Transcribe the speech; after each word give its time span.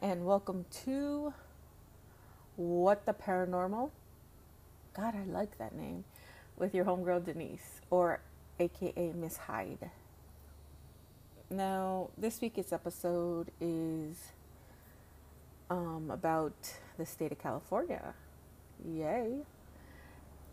And 0.00 0.24
welcome 0.24 0.66
to 0.84 1.34
What 2.54 3.06
the 3.06 3.12
Paranormal. 3.12 3.90
God, 4.94 5.14
I 5.16 5.24
like 5.24 5.58
that 5.58 5.74
name. 5.74 6.04
With 6.56 6.74
your 6.76 6.84
homegirl 6.84 7.24
Denise, 7.24 7.80
or 7.90 8.20
aka 8.60 9.12
Miss 9.12 9.36
Hyde. 9.36 9.90
Now, 11.50 12.10
this 12.16 12.40
week's 12.40 12.72
episode 12.72 13.50
is 13.60 14.16
um, 15.68 16.08
about 16.12 16.72
the 16.96 17.04
state 17.04 17.32
of 17.32 17.38
California. 17.38 18.14
Yay. 18.86 19.38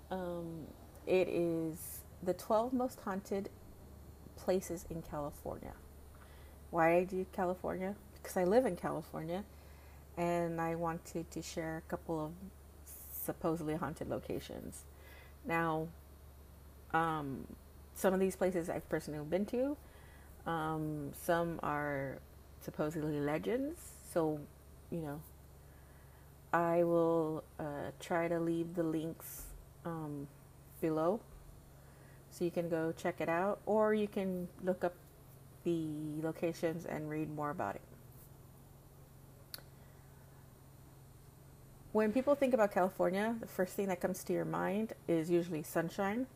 Um, 0.09 0.65
it 1.05 1.27
is 1.27 1.99
the 2.23 2.33
12 2.33 2.73
most 2.73 3.01
haunted 3.01 3.49
places 4.35 4.85
in 4.89 5.03
California. 5.03 5.73
Why 6.71 7.03
do 7.03 7.23
California? 7.33 7.95
Because 8.27 8.41
I 8.41 8.43
live 8.43 8.65
in 8.65 8.75
California 8.75 9.41
and 10.17 10.59
I 10.59 10.75
wanted 10.75 11.31
to 11.31 11.41
share 11.41 11.77
a 11.77 11.89
couple 11.89 12.25
of 12.25 12.31
supposedly 13.23 13.75
haunted 13.75 14.09
locations. 14.09 14.83
Now, 15.45 15.87
um, 16.93 17.47
some 17.95 18.13
of 18.13 18.19
these 18.19 18.35
places 18.35 18.69
I've 18.69 18.87
personally 18.89 19.23
been 19.23 19.45
to, 19.45 19.77
um, 20.45 21.13
some 21.13 21.61
are 21.63 22.17
supposedly 22.59 23.17
legends, 23.21 23.79
so 24.11 24.41
you 24.91 24.99
know, 24.99 25.21
I 26.51 26.83
will 26.83 27.45
uh, 27.57 27.91
try 28.01 28.27
to 28.27 28.41
leave 28.41 28.75
the 28.75 28.83
links 28.83 29.43
um, 29.85 30.27
below 30.81 31.21
so 32.31 32.43
you 32.43 32.51
can 32.51 32.67
go 32.67 32.91
check 32.91 33.21
it 33.21 33.29
out, 33.29 33.61
or 33.65 33.93
you 33.93 34.09
can 34.09 34.49
look 34.65 34.83
up 34.83 34.95
the 35.63 35.87
locations 36.21 36.85
and 36.85 37.09
read 37.09 37.33
more 37.33 37.51
about 37.51 37.75
it. 37.75 37.86
When 41.97 42.11
people 42.13 42.35
think 42.35 42.53
about 42.53 42.71
California, 42.71 43.35
the 43.39 43.47
first 43.47 43.73
thing 43.73 43.87
that 43.87 43.99
comes 43.99 44.23
to 44.25 44.31
your 44.31 44.45
mind 44.45 44.93
is 45.07 45.31
usually 45.31 45.63
sunshine, 45.63 46.27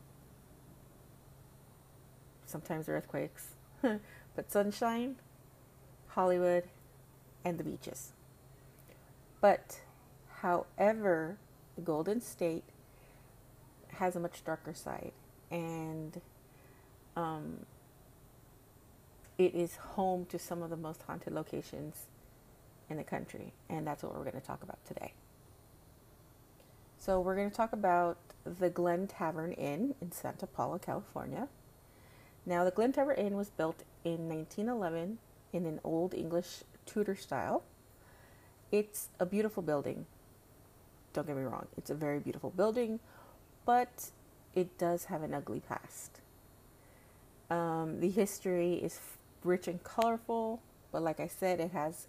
sometimes 2.47 2.89
earthquakes, 2.89 3.49
but 3.83 4.51
sunshine, 4.51 5.17
Hollywood, 6.07 6.63
and 7.45 7.59
the 7.59 7.63
beaches. 7.63 8.13
But, 9.39 9.81
however, 10.39 11.37
the 11.75 11.81
Golden 11.81 12.21
State 12.21 12.63
has 13.89 14.15
a 14.15 14.19
much 14.19 14.43
darker 14.43 14.73
side, 14.73 15.11
and 15.51 16.19
um, 17.15 17.67
it 19.37 19.53
is 19.53 19.75
home 19.75 20.25
to 20.31 20.39
some 20.39 20.63
of 20.63 20.71
the 20.71 20.75
most 20.75 21.03
haunted 21.03 21.33
locations 21.33 22.07
in 22.89 22.97
the 22.97 23.03
country, 23.03 23.53
and 23.69 23.85
that's 23.85 24.01
what 24.01 24.15
we're 24.15 24.23
going 24.23 24.41
to 24.41 24.47
talk 24.47 24.63
about 24.63 24.83
today. 24.87 25.13
So, 27.01 27.19
we're 27.19 27.35
going 27.35 27.49
to 27.49 27.57
talk 27.57 27.73
about 27.73 28.19
the 28.45 28.69
Glen 28.69 29.07
Tavern 29.07 29.53
Inn 29.53 29.95
in 29.99 30.11
Santa 30.11 30.45
Paula, 30.45 30.77
California. 30.77 31.47
Now, 32.45 32.63
the 32.63 32.69
Glen 32.69 32.91
Tavern 32.91 33.17
Inn 33.17 33.35
was 33.35 33.49
built 33.49 33.81
in 34.05 34.29
1911 34.29 35.17
in 35.51 35.65
an 35.65 35.79
old 35.83 36.13
English 36.13 36.57
Tudor 36.85 37.15
style. 37.15 37.63
It's 38.71 39.09
a 39.19 39.25
beautiful 39.25 39.63
building. 39.63 40.05
Don't 41.13 41.25
get 41.25 41.35
me 41.35 41.41
wrong, 41.41 41.65
it's 41.75 41.89
a 41.89 41.95
very 41.95 42.19
beautiful 42.19 42.51
building, 42.51 42.99
but 43.65 44.11
it 44.53 44.77
does 44.77 45.05
have 45.05 45.23
an 45.23 45.33
ugly 45.33 45.59
past. 45.59 46.21
Um, 47.49 47.99
the 47.99 48.11
history 48.11 48.75
is 48.75 48.99
rich 49.43 49.67
and 49.67 49.83
colorful, 49.83 50.61
but 50.91 51.01
like 51.01 51.19
I 51.19 51.25
said, 51.25 51.59
it 51.59 51.71
has 51.71 52.05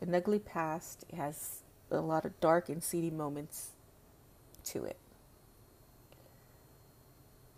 an 0.00 0.14
ugly 0.14 0.38
past. 0.38 1.04
It 1.10 1.16
has 1.16 1.60
a 1.90 2.00
lot 2.00 2.24
of 2.24 2.40
dark 2.40 2.70
and 2.70 2.82
seedy 2.82 3.10
moments 3.10 3.72
to 4.72 4.84
it. 4.84 4.96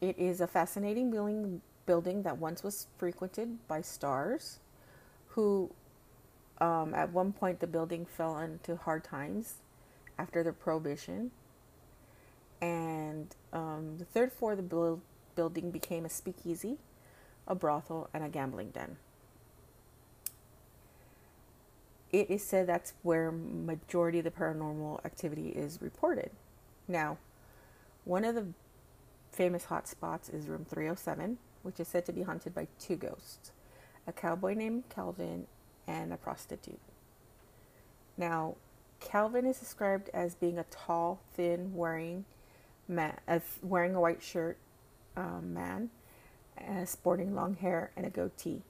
It 0.01 0.19
is 0.19 0.41
a 0.41 0.47
fascinating 0.47 1.11
building, 1.11 1.61
building 1.87 2.23
that 2.23 2.39
once 2.39 2.63
was 2.63 2.87
frequented 2.97 3.67
by 3.69 3.83
stars 3.83 4.59
who, 5.29 5.71
um, 6.61 6.95
at 6.95 7.13
one 7.13 7.33
point, 7.33 7.61
the 7.61 7.67
building 7.67 8.07
fell 8.07 8.39
into 8.39 8.77
hard 8.77 9.05
times 9.05 9.57
after 10.19 10.43
the 10.43 10.53
prohibition. 10.53 11.31
And 12.63 13.35
um, 13.53 13.97
the 13.99 14.05
third 14.05 14.33
floor 14.33 14.53
of 14.53 14.59
the 14.69 14.99
building 15.35 15.71
became 15.71 16.05
a 16.05 16.11
speakeasy, 16.11 16.79
a 17.47 17.55
brothel, 17.55 18.09
and 18.13 18.25
a 18.25 18.29
gambling 18.29 18.71
den. 18.71 18.97
It 22.13 22.29
is 22.29 22.43
said 22.43 22.67
that's 22.67 22.93
where 23.03 23.31
majority 23.31 24.19
of 24.19 24.25
the 24.25 24.31
paranormal 24.31 25.05
activity 25.05 25.51
is 25.51 25.79
reported. 25.81 26.31
Now, 26.91 27.19
one 28.05 28.25
of 28.25 28.35
the 28.35 28.47
famous 29.31 29.67
hot 29.67 29.87
spots 29.87 30.29
is 30.29 30.49
room 30.49 30.67
307, 30.69 31.39
which 31.63 31.79
is 31.79 31.87
said 31.87 32.05
to 32.07 32.13
be 32.13 32.23
haunted 32.23 32.55
by 32.55 32.67
two 32.79 32.97
ghosts 32.97 33.53
a 34.07 34.13
cowboy 34.13 34.55
named 34.55 34.85
Calvin 34.89 35.47
and 35.87 36.13
a 36.13 36.17
prostitute. 36.17 36.81
Now, 38.17 38.57
Calvin 38.99 39.47
is 39.47 39.59
described 39.59 40.11
as 40.13 40.35
being 40.35 40.59
a 40.59 40.65
tall, 40.65 41.21
thin, 41.35 41.75
wearing 41.75 42.25
man, 42.89 43.17
wearing 43.63 43.95
a 43.95 44.01
white 44.01 44.23
shirt 44.23 44.57
um, 45.17 45.55
man, 45.55 45.91
uh, 46.59 46.85
sporting 46.87 47.37
long 47.37 47.55
hair 47.55 47.93
and 47.97 48.05
a 48.05 48.11
goatee. 48.11 48.63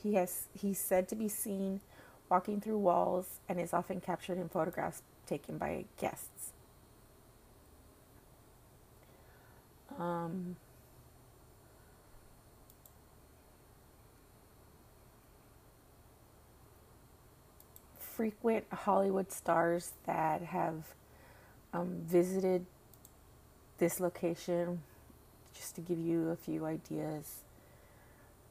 He 0.00 0.14
has 0.14 0.46
he's 0.54 0.78
said 0.78 1.08
to 1.08 1.16
be 1.16 1.28
seen 1.28 1.80
walking 2.28 2.60
through 2.60 2.78
walls, 2.78 3.40
and 3.48 3.60
is 3.60 3.72
often 3.72 4.00
captured 4.00 4.38
in 4.38 4.48
photographs 4.48 5.02
taken 5.26 5.58
by 5.58 5.86
guests. 5.98 6.52
Um, 9.98 10.56
frequent 17.98 18.64
Hollywood 18.72 19.30
stars 19.30 19.92
that 20.06 20.42
have 20.42 20.94
um, 21.72 22.02
visited 22.06 22.64
this 23.78 24.00
location, 24.00 24.82
just 25.54 25.74
to 25.74 25.82
give 25.82 25.98
you 25.98 26.30
a 26.30 26.36
few 26.36 26.64
ideas. 26.64 27.42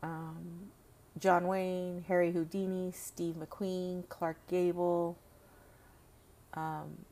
Um, 0.03 0.69
John 1.17 1.47
Wayne, 1.47 2.05
Harry 2.07 2.31
Houdini, 2.31 2.91
Steve 2.91 3.35
McQueen, 3.35 4.07
Clark 4.07 4.37
Gable. 4.47 5.17
Um, 6.53 7.05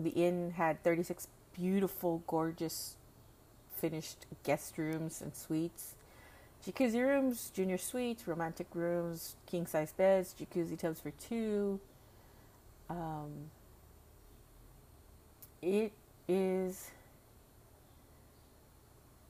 the 0.00 0.10
inn 0.10 0.54
had 0.56 0.82
36 0.82 1.28
beautiful, 1.54 2.22
gorgeous, 2.26 2.96
finished 3.80 4.26
guest 4.44 4.76
rooms 4.76 5.22
and 5.22 5.34
suites. 5.34 5.94
Jacuzzi 6.66 7.00
rooms, 7.00 7.50
junior 7.54 7.78
suites, 7.78 8.28
romantic 8.28 8.66
rooms, 8.74 9.36
king 9.46 9.66
size 9.66 9.92
beds, 9.92 10.34
jacuzzi 10.38 10.78
tubs 10.78 11.00
for 11.00 11.10
two. 11.12 11.80
Um, 12.90 13.50
it 15.62 15.92
is, 16.28 16.90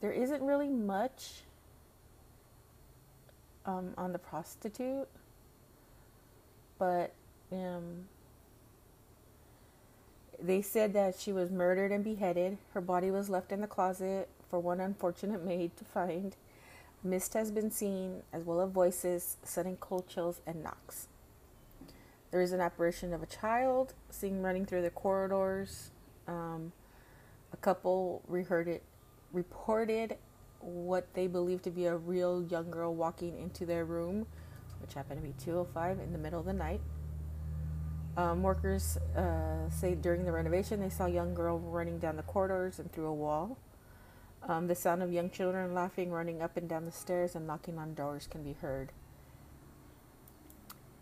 there 0.00 0.12
isn't 0.12 0.42
really 0.42 0.68
much 0.68 1.42
um, 3.64 3.94
on 3.96 4.12
the 4.12 4.18
prostitute, 4.18 5.08
but 6.78 7.12
um, 7.52 8.06
they 10.42 10.62
said 10.62 10.94
that 10.94 11.16
she 11.16 11.32
was 11.32 11.50
murdered 11.50 11.92
and 11.92 12.02
beheaded. 12.02 12.58
Her 12.74 12.80
body 12.80 13.12
was 13.12 13.28
left 13.28 13.52
in 13.52 13.60
the 13.60 13.66
closet 13.68 14.28
for 14.50 14.58
one 14.58 14.80
unfortunate 14.80 15.44
maid 15.44 15.76
to 15.76 15.84
find. 15.84 16.36
Mist 17.02 17.32
has 17.34 17.50
been 17.50 17.70
seen, 17.70 18.22
as 18.32 18.44
well 18.44 18.60
as 18.60 18.70
voices, 18.70 19.36
sudden 19.42 19.76
cold 19.76 20.08
chills, 20.08 20.40
and 20.46 20.62
knocks. 20.62 21.06
There 22.30 22.42
is 22.42 22.52
an 22.52 22.60
apparition 22.60 23.14
of 23.14 23.22
a 23.22 23.26
child 23.26 23.94
seen 24.10 24.42
running 24.42 24.66
through 24.66 24.82
the 24.82 24.90
corridors. 24.90 25.90
Um, 26.28 26.72
a 27.52 27.56
couple 27.56 28.22
reheard 28.28 28.80
reported 29.32 30.16
what 30.60 31.12
they 31.14 31.26
believe 31.26 31.62
to 31.62 31.70
be 31.70 31.86
a 31.86 31.96
real 31.96 32.42
young 32.42 32.70
girl 32.70 32.94
walking 32.94 33.38
into 33.38 33.64
their 33.64 33.84
room, 33.84 34.26
which 34.80 34.94
happened 34.94 35.20
to 35.20 35.26
be 35.26 35.34
205 35.42 35.98
in 36.00 36.12
the 36.12 36.18
middle 36.18 36.40
of 36.40 36.46
the 36.46 36.52
night. 36.52 36.80
Um, 38.16 38.42
workers 38.42 38.98
uh, 39.16 39.70
say 39.70 39.94
during 39.94 40.24
the 40.24 40.32
renovation 40.32 40.80
they 40.80 40.90
saw 40.90 41.06
a 41.06 41.08
young 41.08 41.32
girl 41.32 41.58
running 41.58 41.98
down 41.98 42.16
the 42.16 42.22
corridors 42.24 42.78
and 42.78 42.92
through 42.92 43.06
a 43.06 43.14
wall. 43.14 43.56
Um, 44.48 44.66
the 44.66 44.74
sound 44.74 45.02
of 45.02 45.12
young 45.12 45.30
children 45.30 45.74
laughing, 45.74 46.10
running 46.10 46.42
up 46.42 46.56
and 46.56 46.68
down 46.68 46.86
the 46.86 46.92
stairs, 46.92 47.34
and 47.34 47.46
knocking 47.46 47.78
on 47.78 47.94
doors 47.94 48.26
can 48.26 48.42
be 48.42 48.54
heard 48.54 48.90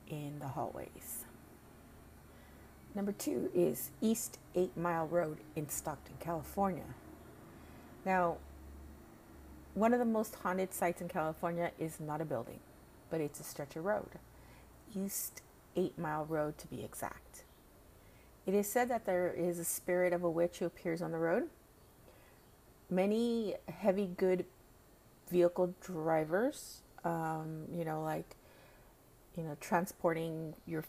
in 0.08 0.38
the 0.40 0.49
hallways. 0.49 1.25
Number 2.94 3.12
two 3.12 3.50
is 3.55 3.90
East 4.00 4.38
Eight 4.55 4.76
Mile 4.76 5.06
Road 5.06 5.38
in 5.55 5.69
Stockton, 5.69 6.17
California. 6.19 6.85
Now, 8.05 8.38
one 9.75 9.93
of 9.93 10.00
the 10.00 10.05
most 10.05 10.35
haunted 10.37 10.75
sites 10.75 11.00
in 11.00 11.08
California 11.08 11.70
is 11.79 12.00
not 12.00 12.20
a 12.20 12.25
building, 12.25 12.58
but 13.11 13.20
it's 13.20 13.38
a 13.38 13.44
stretch 13.44 13.76
of 13.76 13.85
road. 13.85 14.08
East 14.96 15.43
Eight 15.76 15.96
Mile 15.96 16.25
Road, 16.25 16.58
to 16.58 16.67
be 16.67 16.82
exact. 16.82 17.44
It 18.46 18.55
is 18.55 18.69
said 18.69 18.88
that 18.88 19.06
there 19.06 19.32
is 19.32 19.58
a 19.58 19.64
spirit 19.64 20.12
of 20.12 20.25
a 20.25 20.31
witch 20.31 20.58
who 20.58 20.64
appears 20.67 21.02
on 21.02 21.12
the 21.12 21.19
road. 21.19 21.49
Many 22.90 23.55
heavy 23.69 24.06
good 24.17 24.46
vehicle 25.31 25.75
drivers, 25.81 26.81
um, 27.05 27.67
you 27.73 27.85
know, 27.85 28.02
like, 28.02 28.37
you 29.37 29.43
know, 29.43 29.56
transporting 29.61 30.55
your 30.67 30.85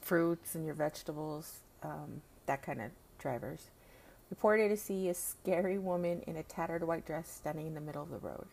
fruits 0.00 0.54
and 0.54 0.64
your 0.64 0.74
vegetables, 0.74 1.60
um, 1.82 2.22
that 2.46 2.62
kind 2.62 2.80
of 2.80 2.90
drivers, 3.18 3.70
reported 4.30 4.68
to 4.70 4.76
see 4.76 5.08
a 5.08 5.14
scary 5.14 5.78
woman 5.78 6.22
in 6.26 6.36
a 6.36 6.42
tattered 6.42 6.82
white 6.82 7.06
dress 7.06 7.28
standing 7.28 7.66
in 7.66 7.74
the 7.74 7.80
middle 7.80 8.02
of 8.02 8.10
the 8.10 8.18
road. 8.18 8.46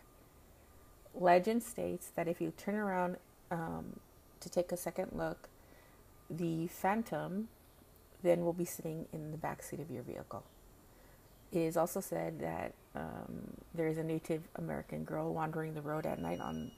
Legend 1.14 1.62
states 1.62 2.10
that 2.14 2.28
if 2.28 2.40
you 2.40 2.52
turn 2.56 2.74
around 2.74 3.16
um, 3.50 3.98
to 4.40 4.48
take 4.48 4.70
a 4.70 4.76
second 4.76 5.10
look, 5.12 5.48
the 6.30 6.66
phantom 6.68 7.48
then 8.22 8.44
will 8.44 8.52
be 8.52 8.64
sitting 8.64 9.06
in 9.12 9.30
the 9.30 9.36
back 9.36 9.62
seat 9.62 9.80
of 9.80 9.90
your 9.90 10.02
vehicle. 10.02 10.44
It 11.52 11.58
is 11.58 11.76
also 11.76 12.00
said 12.00 12.40
that 12.40 12.72
um, 12.94 13.56
there 13.74 13.86
is 13.86 13.98
a 13.98 14.02
Native 14.02 14.42
American 14.56 15.04
girl 15.04 15.32
wandering 15.34 15.74
the 15.74 15.82
road 15.82 16.06
at 16.06 16.18
night 16.18 16.40
on 16.40 16.70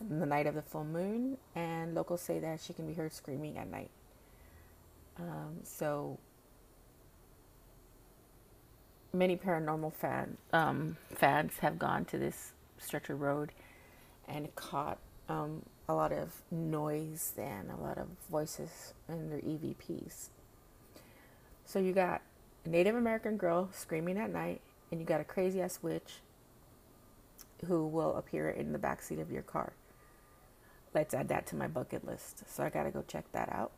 the 0.00 0.26
night 0.26 0.46
of 0.46 0.54
the 0.54 0.62
full 0.62 0.84
moon, 0.84 1.36
and 1.54 1.94
locals 1.94 2.20
say 2.20 2.38
that 2.38 2.60
she 2.60 2.72
can 2.72 2.86
be 2.86 2.94
heard 2.94 3.12
screaming 3.12 3.58
at 3.58 3.70
night. 3.70 3.90
Um, 5.18 5.60
so 5.62 6.18
many 9.12 9.36
paranormal 9.36 9.92
fan 9.92 10.36
um, 10.52 10.96
fans 11.14 11.58
have 11.60 11.78
gone 11.78 12.04
to 12.06 12.18
this 12.18 12.52
stretch 12.78 13.10
of 13.10 13.20
road 13.20 13.52
and 14.26 14.54
caught 14.54 14.98
um, 15.28 15.62
a 15.88 15.94
lot 15.94 16.12
of 16.12 16.42
noise 16.50 17.32
and 17.36 17.70
a 17.70 17.76
lot 17.76 17.98
of 17.98 18.06
voices 18.30 18.94
in 19.08 19.28
their 19.30 19.40
EVPs. 19.40 20.28
So 21.64 21.78
you 21.78 21.92
got 21.92 22.22
a 22.64 22.68
Native 22.68 22.94
American 22.94 23.36
girl 23.36 23.68
screaming 23.72 24.18
at 24.18 24.30
night, 24.30 24.60
and 24.90 25.00
you 25.00 25.06
got 25.06 25.20
a 25.20 25.24
crazy 25.24 25.60
ass 25.60 25.78
witch 25.82 26.20
who 27.66 27.86
will 27.86 28.16
appear 28.16 28.48
in 28.48 28.72
the 28.72 28.78
back 28.78 29.02
seat 29.02 29.18
of 29.18 29.30
your 29.30 29.42
car. 29.42 29.72
Let's 30.94 31.14
add 31.14 31.28
that 31.28 31.46
to 31.48 31.56
my 31.56 31.68
bucket 31.68 32.04
list. 32.04 32.42
So 32.48 32.62
I 32.62 32.70
gotta 32.70 32.90
go 32.90 33.04
check 33.06 33.24
that 33.32 33.50
out. 33.52 33.72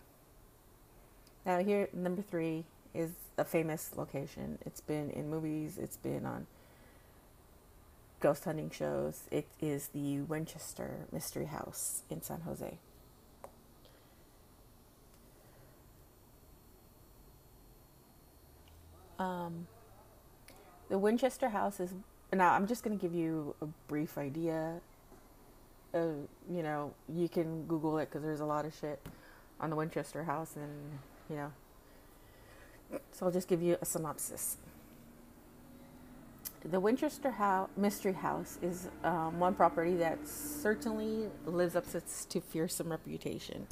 Now 1.45 1.59
here, 1.59 1.89
number 1.93 2.23
three 2.23 2.65
is 2.95 3.11
a 3.37 3.45
famous 3.45 3.91
location. 3.97 4.59
It's 4.65 4.81
been 4.81 5.11
in 5.11 5.29
movies. 5.29 5.79
It's 5.79 5.97
been 5.97 6.25
on 6.25 6.47
ghost 8.21 8.45
hunting 8.45 8.71
shows. 8.71 9.23
It 9.31 9.47
is 9.61 9.89
the 9.89 10.21
Winchester 10.21 11.07
Mystery 11.11 11.47
House 11.47 12.03
in 12.09 12.23
San 12.23 12.43
Jose. 12.43 12.79
Um, 19.23 19.67
the 20.89 20.99
Winchester 20.99 21.49
House 21.49 21.79
is 21.81 21.95
now. 22.33 22.53
I'm 22.53 22.67
just 22.67 22.83
going 22.83 22.99
to 22.99 23.01
give 23.01 23.15
you 23.15 23.55
a 23.63 23.67
brief 23.87 24.19
idea. 24.19 24.81
Uh, 25.95 26.07
you 26.51 26.63
know, 26.63 26.93
you 27.09 27.29
can 27.29 27.65
Google 27.67 27.99
it 27.99 28.07
because 28.07 28.23
there's 28.23 28.41
a 28.41 28.45
lot 28.45 28.65
of 28.65 28.75
shit 28.75 29.01
on 29.61 29.71
the 29.71 29.77
Winchester 29.77 30.25
House, 30.25 30.57
and 30.57 30.99
you 31.31 31.37
know. 31.37 31.53
So 33.13 33.27
I'll 33.27 33.33
just 33.33 33.49
give 33.49 33.63
you 33.63 33.79
a 33.81 33.85
synopsis. 33.85 34.59
The 36.65 36.79
Winchester 36.79 37.31
House, 37.31 37.69
Mystery 37.77 38.13
House 38.13 38.59
is 38.63 38.89
um, 39.03 39.41
one 39.41 39.55
property 39.55 39.97
that 39.97 40.19
certainly 40.29 41.29
lives 41.45 41.75
up 41.75 41.85
to 42.29 42.41
fearsome 42.41 42.91
reputation. 42.91 43.67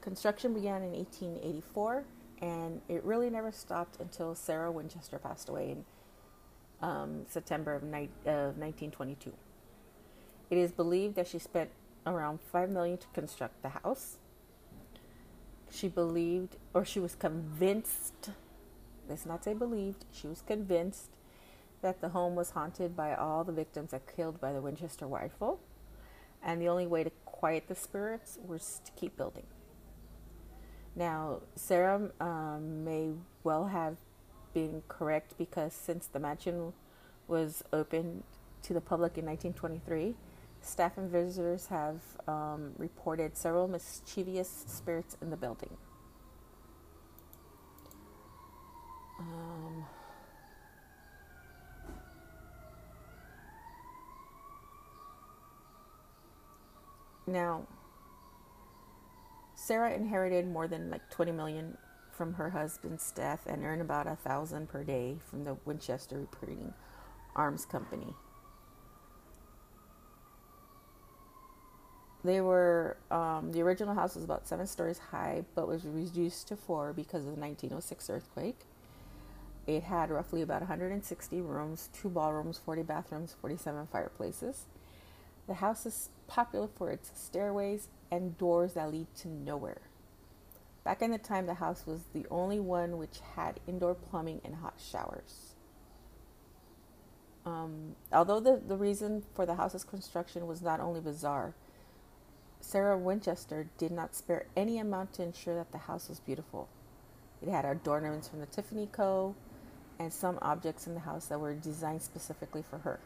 Construction 0.00 0.54
began 0.54 0.82
in 0.82 0.92
1884, 0.92 2.04
and 2.40 2.80
it 2.88 3.04
really 3.04 3.30
never 3.30 3.52
stopped 3.52 4.00
until 4.00 4.34
Sarah 4.34 4.72
Winchester 4.72 5.18
passed 5.18 5.48
away 5.48 5.72
in 5.72 5.84
um, 6.80 7.26
September 7.28 7.74
of, 7.74 7.82
ni- 7.82 8.08
of 8.24 8.56
1922. 8.56 9.32
It 10.48 10.58
is 10.58 10.72
believed 10.72 11.14
that 11.16 11.28
she 11.28 11.38
spent 11.38 11.70
around 12.06 12.40
five 12.40 12.70
million 12.70 12.98
to 12.98 13.06
construct 13.12 13.62
the 13.62 13.68
house. 13.68 14.16
She 15.70 15.86
believed, 15.88 16.56
or 16.74 16.84
she 16.84 16.98
was 16.98 17.14
convinced. 17.14 18.30
Let's 19.08 19.26
not 19.26 19.44
say 19.44 19.54
believed. 19.54 20.04
She 20.10 20.26
was 20.26 20.42
convinced 20.42 21.10
that 21.82 22.00
the 22.00 22.10
home 22.10 22.34
was 22.34 22.50
haunted 22.50 22.96
by 22.96 23.14
all 23.14 23.44
the 23.44 23.52
victims 23.52 23.92
that 23.92 24.02
killed 24.14 24.40
by 24.40 24.52
the 24.52 24.60
Winchester 24.60 25.06
rifle, 25.06 25.60
and 26.42 26.60
the 26.60 26.68
only 26.68 26.86
way 26.86 27.04
to 27.04 27.10
quiet 27.24 27.68
the 27.68 27.74
spirits 27.74 28.38
was 28.44 28.80
to 28.84 28.92
keep 28.92 29.16
building. 29.16 29.46
Now, 31.00 31.40
Sarah 31.56 32.10
um, 32.20 32.84
may 32.84 33.12
well 33.42 33.68
have 33.68 33.96
been 34.52 34.82
correct 34.86 35.32
because 35.38 35.72
since 35.72 36.06
the 36.06 36.18
mansion 36.18 36.74
was 37.26 37.64
opened 37.72 38.22
to 38.64 38.74
the 38.74 38.82
public 38.82 39.16
in 39.16 39.24
1923, 39.24 40.14
staff 40.60 40.98
and 40.98 41.10
visitors 41.10 41.68
have 41.68 42.02
um, 42.28 42.72
reported 42.76 43.34
several 43.34 43.66
mischievous 43.66 44.66
spirits 44.68 45.16
in 45.22 45.30
the 45.30 45.38
building. 45.38 45.74
Um, 49.18 49.86
Now, 57.26 57.66
Sarah 59.70 59.94
inherited 59.94 60.48
more 60.48 60.66
than 60.66 60.90
like 60.90 61.08
20 61.10 61.30
million 61.30 61.78
from 62.10 62.34
her 62.34 62.50
husband's 62.50 63.08
death 63.12 63.46
and 63.46 63.64
earned 63.64 63.80
about 63.80 64.08
a 64.08 64.16
thousand 64.16 64.68
per 64.68 64.82
day 64.82 65.14
from 65.24 65.44
the 65.44 65.56
Winchester 65.64 66.18
Repeating 66.18 66.74
Arms 67.36 67.66
Company. 67.66 68.12
They 72.24 72.40
were 72.40 72.96
um, 73.12 73.52
the 73.52 73.62
original 73.62 73.94
house 73.94 74.16
was 74.16 74.24
about 74.24 74.48
seven 74.48 74.66
stories 74.66 74.98
high, 74.98 75.44
but 75.54 75.68
was 75.68 75.84
reduced 75.84 76.48
to 76.48 76.56
four 76.56 76.92
because 76.92 77.20
of 77.20 77.36
the 77.36 77.40
1906 77.40 78.10
earthquake. 78.10 78.58
It 79.68 79.84
had 79.84 80.10
roughly 80.10 80.42
about 80.42 80.62
160 80.62 81.40
rooms, 81.42 81.90
two 81.92 82.08
ballrooms, 82.08 82.58
40 82.58 82.82
bathrooms, 82.82 83.36
47 83.40 83.86
fireplaces. 83.92 84.64
The 85.46 85.54
house 85.54 85.86
is 85.86 86.08
popular 86.30 86.68
for 86.68 86.90
its 86.90 87.10
stairways 87.14 87.88
and 88.10 88.38
doors 88.38 88.74
that 88.74 88.90
lead 88.90 89.08
to 89.16 89.28
nowhere. 89.28 89.82
Back 90.84 91.02
in 91.02 91.10
the 91.10 91.18
time, 91.18 91.46
the 91.46 91.54
house 91.54 91.84
was 91.86 92.02
the 92.14 92.26
only 92.30 92.60
one 92.60 92.96
which 92.96 93.20
had 93.34 93.60
indoor 93.66 93.94
plumbing 93.94 94.40
and 94.44 94.54
hot 94.54 94.74
showers. 94.78 95.54
Um, 97.44 97.96
although 98.12 98.40
the, 98.40 98.62
the 98.66 98.76
reason 98.76 99.24
for 99.34 99.44
the 99.44 99.56
house's 99.56 99.84
construction 99.84 100.46
was 100.46 100.62
not 100.62 100.80
only 100.80 101.00
bizarre, 101.00 101.54
Sarah 102.60 102.96
Winchester 102.96 103.68
did 103.76 103.90
not 103.90 104.14
spare 104.14 104.46
any 104.56 104.78
amount 104.78 105.14
to 105.14 105.22
ensure 105.22 105.56
that 105.56 105.72
the 105.72 105.78
house 105.78 106.08
was 106.08 106.20
beautiful. 106.20 106.68
It 107.42 107.48
had 107.48 107.64
adornments 107.64 108.28
from 108.28 108.40
the 108.40 108.46
Tiffany 108.46 108.88
Co. 108.90 109.34
and 109.98 110.12
some 110.12 110.38
objects 110.42 110.86
in 110.86 110.94
the 110.94 111.00
house 111.00 111.26
that 111.26 111.40
were 111.40 111.54
designed 111.54 112.02
specifically 112.02 112.62
for 112.62 112.78
her. 112.78 113.00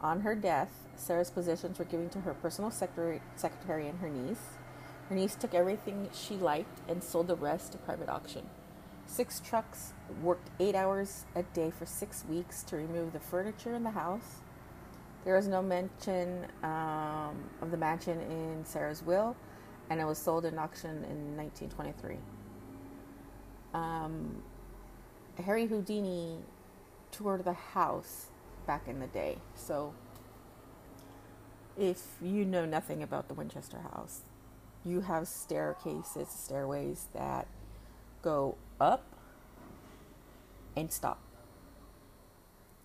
On 0.00 0.20
her 0.20 0.34
death, 0.34 0.70
Sarah's 0.96 1.30
possessions 1.30 1.78
were 1.78 1.84
given 1.84 2.08
to 2.10 2.20
her 2.20 2.34
personal 2.34 2.70
secretary, 2.70 3.20
secretary 3.34 3.88
and 3.88 3.98
her 3.98 4.08
niece. 4.08 4.58
Her 5.08 5.14
niece 5.14 5.34
took 5.34 5.54
everything 5.54 6.08
she 6.12 6.36
liked 6.36 6.80
and 6.88 7.02
sold 7.02 7.28
the 7.28 7.34
rest 7.34 7.72
to 7.72 7.78
private 7.78 8.08
auction. 8.08 8.48
Six 9.06 9.40
trucks 9.40 9.94
worked 10.22 10.50
eight 10.60 10.74
hours 10.74 11.24
a 11.34 11.42
day 11.42 11.70
for 11.70 11.86
six 11.86 12.24
weeks 12.28 12.62
to 12.64 12.76
remove 12.76 13.12
the 13.12 13.20
furniture 13.20 13.74
in 13.74 13.82
the 13.82 13.90
house. 13.90 14.42
There 15.24 15.36
is 15.36 15.48
no 15.48 15.62
mention 15.62 16.46
um, 16.62 17.36
of 17.60 17.70
the 17.70 17.76
mansion 17.76 18.20
in 18.20 18.64
Sarah's 18.64 19.02
will, 19.02 19.34
and 19.90 20.00
it 20.00 20.04
was 20.04 20.18
sold 20.18 20.44
in 20.44 20.58
auction 20.58 21.04
in 21.04 21.36
1923. 21.36 22.16
Um, 23.74 24.42
Harry 25.44 25.66
Houdini 25.66 26.36
toured 27.10 27.44
the 27.44 27.52
house 27.52 28.26
back 28.68 28.86
in 28.86 29.00
the 29.00 29.08
day, 29.08 29.38
so 29.56 29.94
if 31.78 32.02
you 32.20 32.44
know 32.44 32.66
nothing 32.66 33.02
about 33.02 33.28
the 33.28 33.34
Winchester 33.34 33.78
house, 33.80 34.22
you 34.84 35.00
have 35.00 35.26
staircases, 35.26 36.28
stairways 36.28 37.06
that 37.14 37.46
go 38.20 38.56
up 38.80 39.04
and 40.76 40.92
stop. 40.92 41.20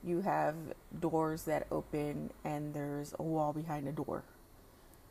You 0.04 0.22
have 0.22 0.56
doors 1.00 1.44
that 1.44 1.68
open, 1.72 2.32
and 2.44 2.74
there's 2.74 3.14
a 3.20 3.24
wall 3.24 3.54
behind 3.54 3.88
the 3.88 3.92
door. 3.92 4.24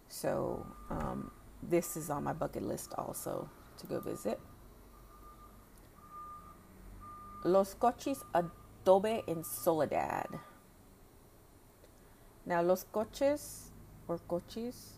So, 0.09 0.67
um, 0.91 1.31
this 1.63 1.97
is 1.97 2.11
on 2.11 2.25
my 2.25 2.33
bucket 2.33 2.63
list 2.63 2.93
also 2.99 3.49
to 3.79 3.87
go 3.87 4.01
visit. 4.01 4.39
Los 7.45 7.75
Coches 7.75 8.23
Adobe 8.35 9.23
in 9.27 9.43
Soledad. 9.43 10.29
Now, 12.45 12.61
Los 12.61 12.85
Coches 12.91 13.71
or 14.09 14.19
Coches, 14.27 14.95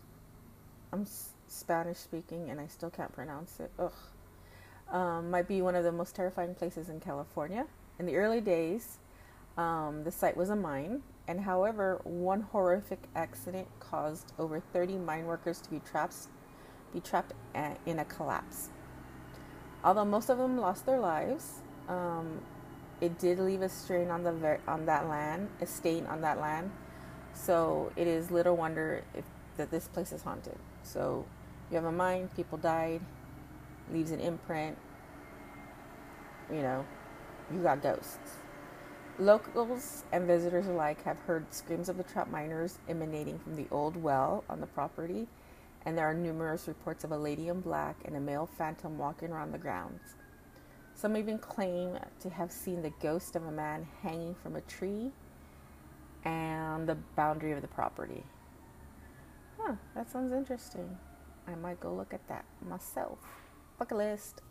I'm 0.91 1.05
Spanish 1.47 1.97
speaking 1.97 2.49
and 2.49 2.59
I 2.59 2.67
still 2.67 2.89
can't 2.89 3.13
pronounce 3.13 3.59
it. 3.59 3.71
Ugh. 3.77 3.93
Um, 4.91 5.29
might 5.29 5.47
be 5.47 5.61
one 5.61 5.75
of 5.75 5.83
the 5.83 5.91
most 5.91 6.15
terrifying 6.15 6.55
places 6.55 6.89
in 6.89 6.99
California. 6.99 7.65
In 7.99 8.07
the 8.07 8.15
early 8.15 8.41
days, 8.41 8.97
um, 9.57 10.03
the 10.03 10.11
site 10.11 10.35
was 10.35 10.49
a 10.49 10.55
mine, 10.55 11.01
and 11.27 11.39
however, 11.39 12.01
one 12.03 12.41
horrific 12.41 12.99
accident 13.15 13.67
caused 13.79 14.33
over 14.37 14.59
30 14.59 14.97
mine 14.97 15.25
workers 15.25 15.61
to 15.61 15.69
be 15.69 15.79
trapped, 15.79 16.15
be 16.93 16.99
trapped 16.99 17.33
in 17.85 17.99
a 17.99 18.05
collapse. 18.05 18.69
Although 19.83 20.05
most 20.05 20.29
of 20.29 20.37
them 20.37 20.57
lost 20.57 20.85
their 20.85 20.99
lives, 20.99 21.61
um, 21.87 22.41
it 23.01 23.17
did 23.19 23.39
leave 23.39 23.61
a 23.61 23.69
strain 23.69 24.09
on 24.09 24.23
the 24.23 24.33
ver- 24.33 24.61
on 24.67 24.85
that 24.87 25.07
land, 25.07 25.49
a 25.61 25.65
stain 25.65 26.05
on 26.07 26.21
that 26.21 26.39
land. 26.39 26.71
So 27.35 27.91
it 27.95 28.07
is 28.07 28.31
little 28.31 28.55
wonder 28.55 29.03
if 29.13 29.25
that 29.57 29.69
this 29.69 29.87
place 29.87 30.11
is 30.11 30.23
haunted. 30.23 30.57
So 30.83 31.25
you 31.69 31.75
have 31.75 31.85
a 31.85 31.91
mine, 31.91 32.29
people 32.35 32.57
died, 32.57 33.01
leaves 33.91 34.11
an 34.11 34.19
imprint. 34.19 34.77
You 36.51 36.61
know, 36.61 36.85
you 37.53 37.61
got 37.61 37.83
ghosts. 37.83 38.17
Locals 39.19 40.03
and 40.11 40.25
visitors 40.25 40.67
alike 40.67 41.03
have 41.03 41.19
heard 41.19 41.45
screams 41.53 41.87
of 41.87 41.97
the 41.97 42.03
trapped 42.03 42.31
miners 42.31 42.79
emanating 42.89 43.39
from 43.39 43.55
the 43.55 43.67
old 43.71 43.95
well 43.95 44.43
on 44.49 44.59
the 44.59 44.67
property, 44.67 45.27
and 45.85 45.97
there 45.97 46.05
are 46.05 46.13
numerous 46.13 46.67
reports 46.67 47.03
of 47.03 47.11
a 47.11 47.17
lady 47.17 47.47
in 47.47 47.61
black 47.61 47.95
and 48.05 48.15
a 48.15 48.19
male 48.19 48.49
phantom 48.57 48.97
walking 48.97 49.31
around 49.31 49.51
the 49.51 49.57
grounds. 49.57 50.15
Some 50.95 51.15
even 51.15 51.37
claim 51.37 51.97
to 52.21 52.29
have 52.29 52.51
seen 52.51 52.81
the 52.81 52.93
ghost 53.01 53.35
of 53.35 53.45
a 53.45 53.51
man 53.51 53.87
hanging 54.01 54.35
from 54.35 54.55
a 54.55 54.61
tree 54.61 55.11
and 56.25 56.87
the 56.87 56.95
boundary 57.15 57.51
of 57.51 57.61
the 57.61 57.67
property. 57.67 58.23
Huh, 59.59 59.75
that 59.95 60.11
sounds 60.11 60.33
interesting. 60.33 60.97
I 61.47 61.55
might 61.55 61.79
go 61.79 61.93
look 61.93 62.13
at 62.13 62.27
that 62.27 62.45
myself. 62.67 63.19
Bucket 63.77 63.97
list. 63.97 64.41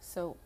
So, 0.00 0.36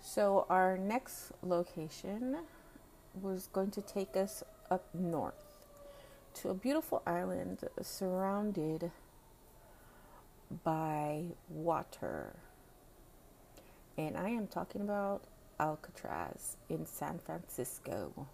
so 0.00 0.46
our 0.48 0.78
next 0.78 1.32
location 1.42 2.38
was 3.20 3.48
going 3.52 3.70
to 3.72 3.82
take 3.82 4.16
us 4.16 4.42
up 4.70 4.86
north 4.94 5.44
to 6.34 6.50
a 6.50 6.54
beautiful 6.54 7.02
island 7.06 7.64
surrounded 7.82 8.92
by 10.62 11.24
water. 11.48 12.36
And 13.98 14.16
I 14.16 14.28
am 14.28 14.46
talking 14.46 14.80
about 14.80 15.22
Alcatraz 15.58 16.56
in 16.68 16.86
San 16.86 17.18
Francisco. 17.18 18.28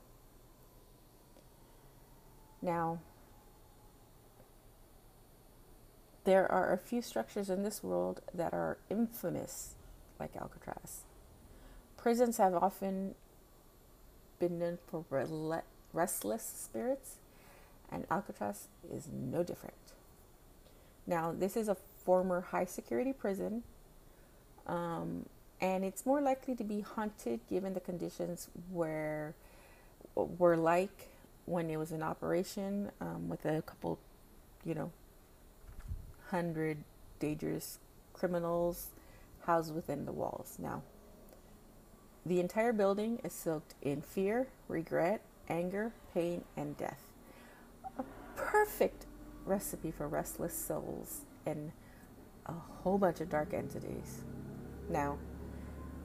Now, 2.61 2.99
there 6.25 6.51
are 6.53 6.75
a 6.75 6.77
few 6.77 7.01
structures 7.01 7.49
in 7.49 7.63
this 7.63 7.83
world 7.83 8.21
that 8.35 8.53
are 8.53 8.77
infamous, 8.91 9.75
like 10.21 10.37
Alcatraz. 10.37 11.05
Prisons 11.97 12.37
have 12.37 12.55
often 12.55 13.15
been 14.39 14.59
known 14.59 14.79
for 14.87 15.03
restless 15.95 16.43
spirits, 16.43 17.17
and 17.91 18.05
Alcatraz 18.11 18.69
is 18.93 19.09
no 19.11 19.43
different. 19.43 19.75
Now, 21.07 21.33
this 21.33 21.57
is 21.57 21.69
a 21.69 21.77
former 22.05 22.43
high 22.43 22.67
security 22.67 23.15
prison, 23.15 23.63
um, 24.67 25.27
and 25.61 25.85
it's 25.85 26.05
more 26.05 26.21
likely 26.21 26.55
to 26.55 26.65
be 26.65 26.81
haunted 26.81 27.41
given 27.49 27.75
the 27.75 27.81
conditions 27.81 28.49
where 28.71 29.35
were 30.15 30.57
like 30.57 31.09
when 31.47 31.71
it 31.71 31.77
was 31.77 31.93
in 31.93 32.03
operation 32.03 32.91
um, 33.01 33.29
with 33.29 33.45
a 33.45 33.63
couple, 33.63 33.99
you 34.65 34.75
know, 34.75 34.91
hundred 36.31 36.79
dangerous 37.19 37.79
criminals 38.13 38.89
housed 39.47 39.75
within 39.75 40.05
the 40.07 40.13
walls. 40.13 40.57
Now, 40.59 40.83
the 42.25 42.41
entire 42.41 42.73
building 42.73 43.21
is 43.23 43.33
soaked 43.33 43.75
in 43.83 44.01
fear, 44.01 44.49
regret, 44.69 45.21
anger, 45.49 45.93
pain, 46.15 46.45
and 46.57 46.77
death. 46.77 47.03
A 47.99 48.05
perfect 48.37 49.07
recipe 49.45 49.91
for 49.91 50.09
restless 50.09 50.57
souls 50.57 51.21
and 51.45 51.73
a 52.47 52.53
whole 52.53 52.97
bunch 52.97 53.21
of 53.21 53.29
dark 53.29 53.53
entities. 53.53 54.23
Now, 54.89 55.19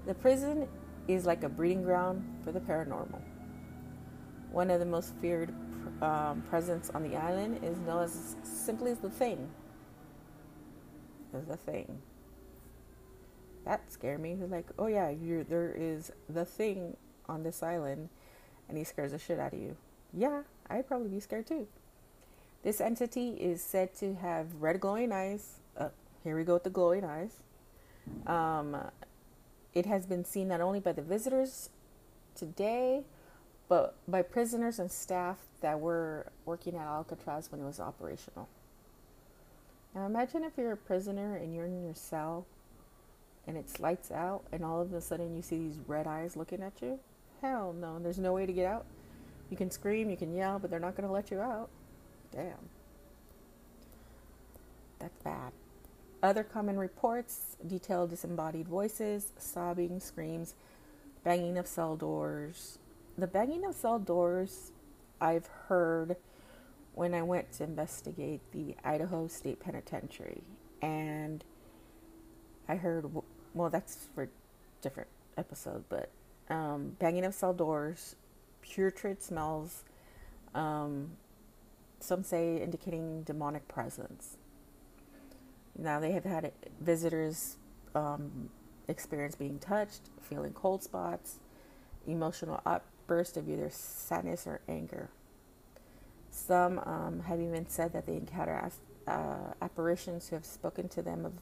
the 0.06 0.13
prison 0.13 0.68
is 1.08 1.25
like 1.25 1.44
a 1.44 1.50
breeding 1.50 1.84
ground 1.84 2.24
for 2.44 2.51
the 2.51 2.60
paranormal. 2.60 3.22
One 4.51 4.70
of 4.70 4.79
the 4.79 4.86
most 4.86 5.13
feared 5.22 5.53
um, 6.01 6.44
presence 6.50 6.89
on 6.94 7.03
the 7.03 7.15
island 7.15 7.63
is 7.63 7.77
known 7.79 8.03
as 8.03 8.36
simply 8.44 8.91
as 8.91 9.00
the 9.00 9.10
Thing. 9.10 9.50
The 11.32 11.58
Thing. 11.58 12.01
That 13.65 13.91
scared 13.91 14.20
me. 14.20 14.36
Like, 14.36 14.68
oh 14.79 14.88
yeah, 14.88 15.13
there 15.48 15.75
is 15.77 16.12
the 16.29 16.46
Thing 16.46 16.98
on 17.27 17.44
this 17.44 17.62
island, 17.62 18.10
and 18.68 18.77
he 18.77 18.84
scares 18.84 19.12
the 19.12 19.20
shit 19.20 19.39
out 19.39 19.53
of 19.53 19.60
you. 19.60 19.75
Yeah, 20.13 20.41
I'd 20.70 20.88
probably 20.88 21.10
be 21.10 21.20
scared 21.20 21.46
too. 21.46 21.68
This 22.63 22.82
entity 22.82 23.29
is 23.29 23.62
said 23.62 23.94
to 23.96 24.15
have 24.15 24.48
red 24.60 24.79
glowing 24.79 25.12
eyes. 25.12 25.60
Uh, 25.77 25.89
here 26.24 26.36
we 26.36 26.44
go 26.44 26.56
with 26.56 26.63
the 26.63 26.70
glowing 26.70 27.06
eyes. 27.06 27.32
Um, 28.25 28.75
it 29.74 29.86
has 29.86 30.06
been 30.06 30.26
seen 30.26 30.48
not 30.48 30.62
only 30.62 30.80
by 30.80 30.92
the 30.92 31.02
visitors 31.02 31.70
today, 32.36 33.04
but 33.68 33.96
by 34.08 34.22
prisoners 34.22 34.80
and 34.80 34.92
staff 34.92 35.38
that 35.62 35.80
were 35.80 36.32
working 36.46 36.76
at 36.76 36.88
Alcatraz 36.88 37.52
when 37.52 37.62
it 37.62 37.66
was 37.66 37.80
operational. 37.80 38.48
Now 39.94 40.06
imagine 40.06 40.44
if 40.44 40.54
you're 40.58 40.72
a 40.72 40.78
prisoner 40.78 41.36
and 41.36 41.54
you're 41.54 41.66
in 41.66 41.84
your 41.84 41.96
cell 41.96 42.46
and 43.48 43.58
it's 43.58 43.80
lights 43.80 44.12
out 44.12 44.44
and 44.52 44.64
all 44.64 44.82
of 44.82 44.94
a 44.94 45.02
sudden 45.02 45.36
you 45.36 45.42
see 45.42 45.58
these 45.58 45.78
red 45.88 46.08
eyes 46.08 46.36
looking 46.36 46.62
at 46.62 46.82
you. 46.82 47.00
Hell 47.42 47.74
no, 47.80 48.00
there's 48.00 48.20
no 48.20 48.34
way 48.34 48.46
to 48.46 48.54
get 48.54 48.66
out. 48.66 48.86
You 49.50 49.58
can 49.58 49.72
scream, 49.72 50.10
you 50.10 50.18
can 50.18 50.36
yell, 50.36 50.60
but 50.60 50.70
they're 50.70 50.80
not 50.80 50.96
going 50.96 51.08
to 51.08 51.14
let 51.14 51.32
you 51.32 51.40
out. 51.42 51.70
Damn. 52.32 52.70
That's 55.00 55.18
bad. 55.24 55.52
Other 56.22 56.44
common 56.44 56.78
reports 56.78 57.56
detail 57.66 58.06
disembodied 58.06 58.68
voices, 58.68 59.32
sobbing, 59.38 60.00
screams, 60.02 60.54
banging 61.24 61.58
of 61.58 61.66
cell 61.66 61.96
doors. 61.96 62.78
The 63.18 63.28
banging 63.28 63.66
of 63.66 63.76
cell 63.76 64.00
doors 64.00 64.72
I've 65.22 65.48
heard 65.68 66.18
when 66.94 67.14
I 67.14 67.22
went 67.22 67.54
to 67.54 67.64
investigate 67.64 68.42
the 68.52 68.76
Idaho 68.84 69.28
State 69.28 69.62
Penitentiary. 69.62 70.44
And 70.82 71.44
I 72.68 72.76
heard, 72.76 73.10
well, 73.54 73.70
that's 73.70 74.08
for 74.14 74.30
different 74.82 75.10
episode, 75.38 75.86
but 75.88 76.10
um, 76.50 76.98
banging 77.00 77.24
of 77.24 77.34
cell 77.34 77.54
doors, 77.54 78.16
putrid 78.62 79.24
smells, 79.24 79.84
um, 80.54 81.12
some 82.02 82.24
say 82.24 82.62
indicating 82.62 83.24
demonic 83.24 83.68
presence. 83.70 84.38
Now 85.82 86.00
they 86.00 86.12
have 86.12 86.26
had 86.26 86.52
visitors 86.82 87.58
um, 87.96 88.50
experience 88.88 89.36
being 89.36 89.60
touched, 89.60 90.02
feeling 90.22 90.52
cold 90.52 90.84
spots, 90.84 91.40
emotional 92.06 92.62
outbursts 92.66 93.38
of 93.38 93.48
either 93.48 93.70
sadness 93.70 94.46
or 94.46 94.60
anger. 94.68 95.10
Some 96.32 96.80
um, 96.80 97.24
have 97.28 97.40
even 97.40 97.68
said 97.70 97.94
that 97.94 98.06
they 98.06 98.16
encounter 98.16 98.70
uh, 99.08 99.54
apparitions 99.62 100.30
who 100.30 100.36
have 100.36 100.46
spoken 100.46 100.90
to 100.90 101.02
them 101.02 101.26
of, 101.26 101.34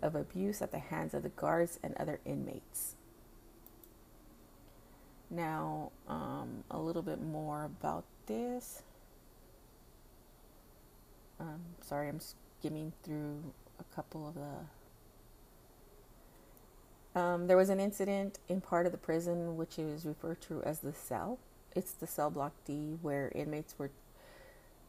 of 0.00 0.14
abuse 0.14 0.62
at 0.62 0.70
the 0.70 0.78
hands 0.78 1.12
of 1.12 1.22
the 1.22 1.28
guards 1.30 1.78
and 1.82 1.94
other 1.96 2.20
inmates. 2.24 2.94
Now, 5.28 5.90
um, 6.08 6.62
a 6.70 6.78
little 6.78 7.02
bit 7.02 7.20
more 7.20 7.64
about 7.64 8.04
this. 8.26 8.82
Um, 11.40 11.60
sorry, 11.80 12.08
I'm 12.08 12.20
skimming 12.58 12.92
through 13.02 13.52
a 13.78 13.84
couple 13.94 14.28
of 14.28 14.34
the. 14.34 14.66
Um, 17.18 17.46
there 17.46 17.56
was 17.56 17.70
an 17.70 17.80
incident 17.80 18.38
in 18.48 18.60
part 18.60 18.86
of 18.86 18.92
the 18.92 18.98
prison 18.98 19.56
which 19.56 19.78
is 19.78 20.04
referred 20.04 20.42
to 20.42 20.62
as 20.62 20.80
the 20.80 20.92
cell. 20.92 21.38
It's 21.74 21.92
the 21.92 22.06
cell 22.06 22.30
block 22.30 22.52
D 22.66 22.98
where 23.00 23.32
inmates 23.34 23.78
were 23.78 23.90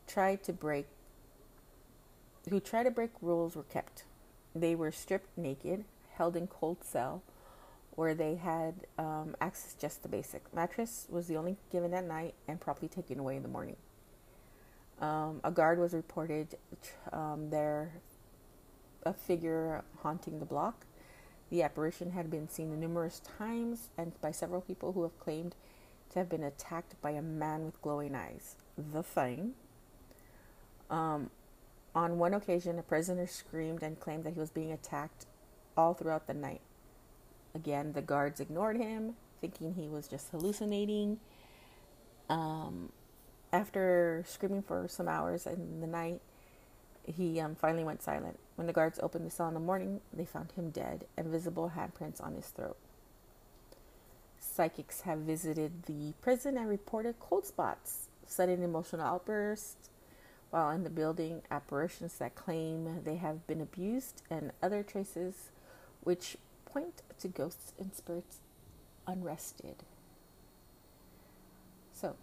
tried 0.07 0.43
to 0.43 0.53
break 0.53 0.87
who 2.49 2.59
tried 2.59 2.83
to 2.83 2.91
break 2.91 3.11
rules 3.21 3.55
were 3.55 3.63
kept. 3.63 4.03
They 4.55 4.73
were 4.73 4.91
stripped 4.91 5.37
naked, 5.37 5.83
held 6.13 6.35
in 6.35 6.47
cold 6.47 6.83
cell, 6.83 7.21
where 7.91 8.15
they 8.15 8.35
had 8.35 8.75
um, 8.97 9.35
access 9.41 9.73
just 9.73 10.03
the 10.03 10.09
basic 10.09 10.53
mattress 10.53 11.07
was 11.09 11.27
the 11.27 11.35
only 11.35 11.57
given 11.71 11.93
at 11.93 12.05
night 12.05 12.35
and 12.47 12.59
promptly 12.59 12.87
taken 12.87 13.19
away 13.19 13.35
in 13.35 13.43
the 13.43 13.49
morning. 13.49 13.75
Um, 14.99 15.41
a 15.43 15.51
guard 15.51 15.79
was 15.79 15.93
reported 15.93 16.57
um, 17.13 17.49
there, 17.49 17.93
a 19.03 19.13
figure 19.13 19.83
haunting 20.01 20.39
the 20.39 20.45
block. 20.45 20.85
The 21.49 21.63
apparition 21.63 22.11
had 22.11 22.29
been 22.29 22.49
seen 22.49 22.79
numerous 22.79 23.21
times 23.37 23.89
and 23.97 24.19
by 24.21 24.31
several 24.31 24.61
people 24.61 24.93
who 24.93 25.03
have 25.03 25.17
claimed 25.19 25.55
to 26.11 26.19
have 26.19 26.29
been 26.29 26.43
attacked 26.43 26.99
by 27.01 27.11
a 27.11 27.21
man 27.21 27.65
with 27.65 27.81
glowing 27.81 28.15
eyes. 28.15 28.55
The 28.77 29.03
thing. 29.03 29.53
Um, 30.89 31.29
on 31.93 32.17
one 32.17 32.33
occasion, 32.33 32.79
a 32.79 32.83
prisoner 32.83 33.27
screamed 33.27 33.83
and 33.83 33.99
claimed 33.99 34.23
that 34.23 34.33
he 34.33 34.39
was 34.39 34.51
being 34.51 34.71
attacked 34.71 35.25
all 35.75 35.93
throughout 35.93 36.27
the 36.27 36.33
night. 36.33 36.61
Again, 37.55 37.93
the 37.93 38.01
guards 38.01 38.39
ignored 38.39 38.77
him, 38.77 39.15
thinking 39.39 39.73
he 39.73 39.87
was 39.87 40.07
just 40.07 40.29
hallucinating. 40.29 41.19
Um, 42.29 42.91
after 43.51 44.23
screaming 44.27 44.61
for 44.61 44.87
some 44.87 45.07
hours 45.07 45.45
in 45.45 45.81
the 45.81 45.87
night, 45.87 46.21
he 47.05 47.39
um, 47.39 47.55
finally 47.55 47.83
went 47.83 48.01
silent. 48.01 48.39
When 48.55 48.67
the 48.67 48.73
guards 48.73 48.99
opened 49.01 49.25
the 49.25 49.31
cell 49.31 49.47
in 49.47 49.53
the 49.53 49.59
morning, 49.59 50.01
they 50.13 50.25
found 50.25 50.51
him 50.51 50.71
dead 50.71 51.05
and 51.15 51.27
visible 51.27 51.71
handprints 51.75 52.21
on 52.21 52.35
his 52.35 52.47
throat. 52.47 52.77
Psychics 54.39 55.01
have 55.01 55.19
visited 55.19 55.83
the 55.83 56.13
prison 56.21 56.57
and 56.57 56.67
reported 56.67 57.19
cold 57.19 57.45
spots, 57.45 58.07
sudden 58.25 58.63
emotional 58.63 59.05
outbursts 59.05 59.89
while 60.49 60.69
in 60.71 60.83
the 60.83 60.89
building, 60.89 61.41
apparitions 61.51 62.17
that 62.17 62.35
claim 62.35 63.01
they 63.03 63.17
have 63.17 63.45
been 63.47 63.61
abused, 63.61 64.21
and 64.29 64.51
other 64.63 64.83
traces 64.83 65.51
which 66.01 66.37
point 66.65 67.01
to 67.19 67.27
ghosts 67.27 67.73
and 67.79 67.93
spirits 67.93 68.37
unrested. 69.05 69.75
So, 71.93 72.15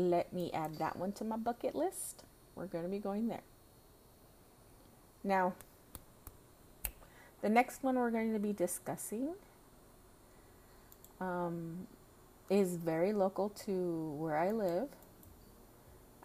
let 0.00 0.32
me 0.32 0.50
add 0.52 0.78
that 0.78 0.96
one 0.96 1.12
to 1.12 1.24
my 1.24 1.36
bucket 1.36 1.74
list. 1.74 2.24
We're 2.54 2.66
going 2.66 2.84
to 2.84 2.90
be 2.90 2.98
going 2.98 3.28
there. 3.28 3.42
Now, 5.22 5.54
the 7.42 7.48
next 7.48 7.82
one 7.82 7.96
we're 7.96 8.10
going 8.10 8.32
to 8.32 8.38
be 8.38 8.52
discussing 8.52 9.34
um, 11.20 11.86
is 12.48 12.76
very 12.76 13.12
local 13.12 13.50
to 13.66 14.14
where 14.18 14.36
I 14.36 14.50
live. 14.50 14.88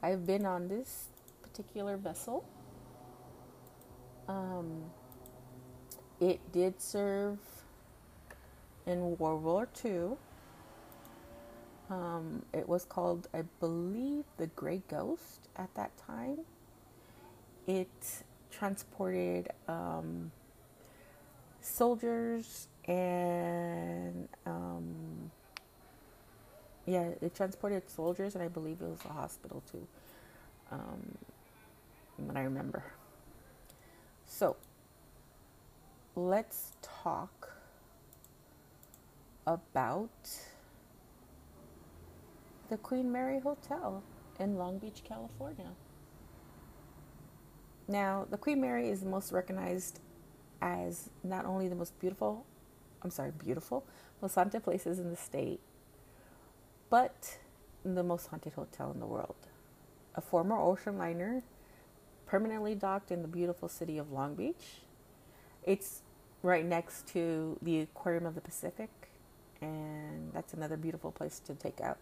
I've 0.01 0.25
been 0.25 0.45
on 0.45 0.67
this 0.67 1.07
particular 1.41 1.97
vessel. 1.97 2.45
Um, 4.27 4.83
it 6.19 6.39
did 6.51 6.81
serve 6.81 7.39
in 8.85 9.17
World 9.17 9.43
War 9.43 9.67
II. 9.83 10.17
Um, 11.89 12.43
it 12.53 12.67
was 12.67 12.83
called, 12.85 13.27
I 13.33 13.43
believe, 13.59 14.23
the 14.37 14.47
Grey 14.47 14.81
Ghost 14.87 15.47
at 15.55 15.73
that 15.75 15.91
time. 15.97 16.39
It 17.67 18.23
transported 18.51 19.49
um, 19.67 20.31
soldiers 21.61 22.67
and 22.87 24.27
um, 24.45 25.31
yeah, 26.85 27.09
it 27.21 27.33
transported 27.35 27.89
soldiers, 27.89 28.35
and 28.35 28.43
I 28.43 28.47
believe 28.47 28.81
it 28.81 28.87
was 28.87 28.99
a 29.05 29.13
hospital 29.13 29.63
too. 29.71 29.87
Um, 30.71 31.17
what 32.17 32.37
I 32.37 32.43
remember. 32.43 32.83
So, 34.27 34.55
let's 36.15 36.73
talk 36.81 37.53
about 39.47 40.09
the 42.69 42.77
Queen 42.77 43.11
Mary 43.11 43.39
Hotel 43.39 44.03
in 44.39 44.57
Long 44.57 44.79
Beach, 44.79 45.01
California. 45.03 45.71
Now, 47.87 48.25
the 48.29 48.37
Queen 48.37 48.59
Mary 48.59 48.89
is 48.89 49.01
the 49.01 49.09
most 49.09 49.31
recognized 49.31 49.99
as 50.61 51.09
not 51.23 51.45
only 51.45 51.67
the 51.67 51.75
most 51.75 51.99
beautiful, 51.99 52.45
I'm 53.03 53.11
sorry, 53.11 53.31
beautiful, 53.31 53.85
most 54.21 54.35
haunted 54.35 54.63
places 54.63 54.97
in 54.97 55.11
the 55.11 55.15
state, 55.15 55.59
but 56.89 57.37
the 57.83 58.03
most 58.03 58.27
haunted 58.27 58.53
hotel 58.53 58.91
in 58.91 58.99
the 58.99 59.05
world. 59.05 59.35
A 60.15 60.21
former 60.21 60.57
ocean 60.57 60.97
liner 60.97 61.43
permanently 62.25 62.73
docked 62.73 63.11
in 63.11 63.21
the 63.21 63.27
beautiful 63.27 63.69
city 63.69 63.99
of 63.99 64.11
Long 64.11 64.33
Beach. 64.33 64.81
It's 65.63 66.01
right 66.41 66.65
next 66.65 67.07
to 67.09 67.59
the 67.61 67.81
Aquarium 67.81 68.25
of 68.25 68.33
the 68.33 68.41
Pacific, 68.41 68.89
and 69.61 70.33
that's 70.33 70.53
another 70.53 70.77
beautiful 70.77 71.11
place 71.11 71.39
to 71.45 71.53
take 71.53 71.79
out 71.81 71.99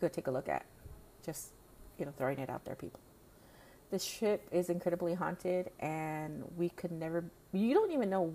go 0.00 0.08
take 0.08 0.26
a 0.26 0.30
look 0.30 0.48
at. 0.48 0.64
Just 1.24 1.52
you 1.98 2.04
know, 2.04 2.12
throwing 2.16 2.38
it 2.38 2.50
out 2.50 2.64
there, 2.64 2.74
people. 2.74 3.00
The 3.90 3.98
ship 3.98 4.48
is 4.50 4.70
incredibly 4.70 5.14
haunted, 5.14 5.70
and 5.78 6.44
we 6.56 6.70
could 6.70 6.90
never. 6.90 7.24
You 7.52 7.74
don't 7.74 7.92
even 7.92 8.10
know 8.10 8.34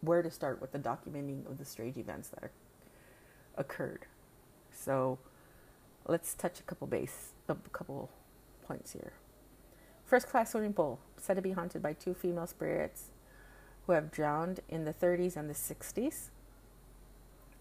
where 0.00 0.22
to 0.22 0.30
start 0.30 0.60
with 0.60 0.72
the 0.72 0.78
documenting 0.78 1.46
of 1.50 1.58
the 1.58 1.64
strange 1.64 1.96
events 1.96 2.28
that 2.28 2.44
are, 2.44 2.52
occurred. 3.56 4.06
So, 4.70 5.18
let's 6.06 6.34
touch 6.34 6.60
a 6.60 6.62
couple 6.62 6.86
base, 6.86 7.32
a 7.48 7.56
couple 7.72 8.10
points 8.64 8.92
here. 8.92 9.12
First 10.04 10.28
class 10.28 10.52
swimming 10.52 10.72
pool, 10.72 11.00
said 11.16 11.34
to 11.34 11.42
be 11.42 11.50
haunted 11.50 11.82
by 11.82 11.94
two 11.94 12.14
female 12.14 12.46
spirits 12.46 13.10
who 13.86 13.92
have 13.92 14.12
drowned 14.12 14.60
in 14.68 14.84
the 14.84 14.94
30s 14.94 15.36
and 15.36 15.50
the 15.50 15.54
60s. 15.54 16.30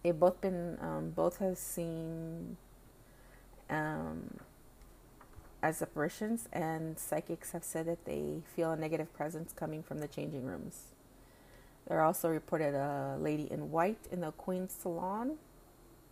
They've 0.03 0.17
both 0.17 0.39
been, 0.41 0.77
um, 0.79 1.09
both 1.09 1.37
have 1.37 1.57
seen 1.57 2.57
um, 3.69 4.39
as 5.62 5.82
apparitions, 5.82 6.47
and 6.53 6.97
psychics 6.97 7.51
have 7.51 7.63
said 7.63 7.88
that 7.88 8.06
they 8.06 8.41
feel 8.56 8.71
a 8.71 8.77
negative 8.77 9.13
presence 9.13 9.53
coming 9.53 9.84
from 9.84 9.99
the 9.99 10.08
changing 10.08 10.45
rooms. 10.45 10.88
There 11.88 12.01
also 12.01 12.30
reported 12.30 12.75
a 12.75 13.17
lady 13.19 13.47
in 13.49 13.71
white 13.71 14.08
in 14.12 14.21
the 14.21 14.32
Queen's 14.32 14.73
Salon 14.73 15.38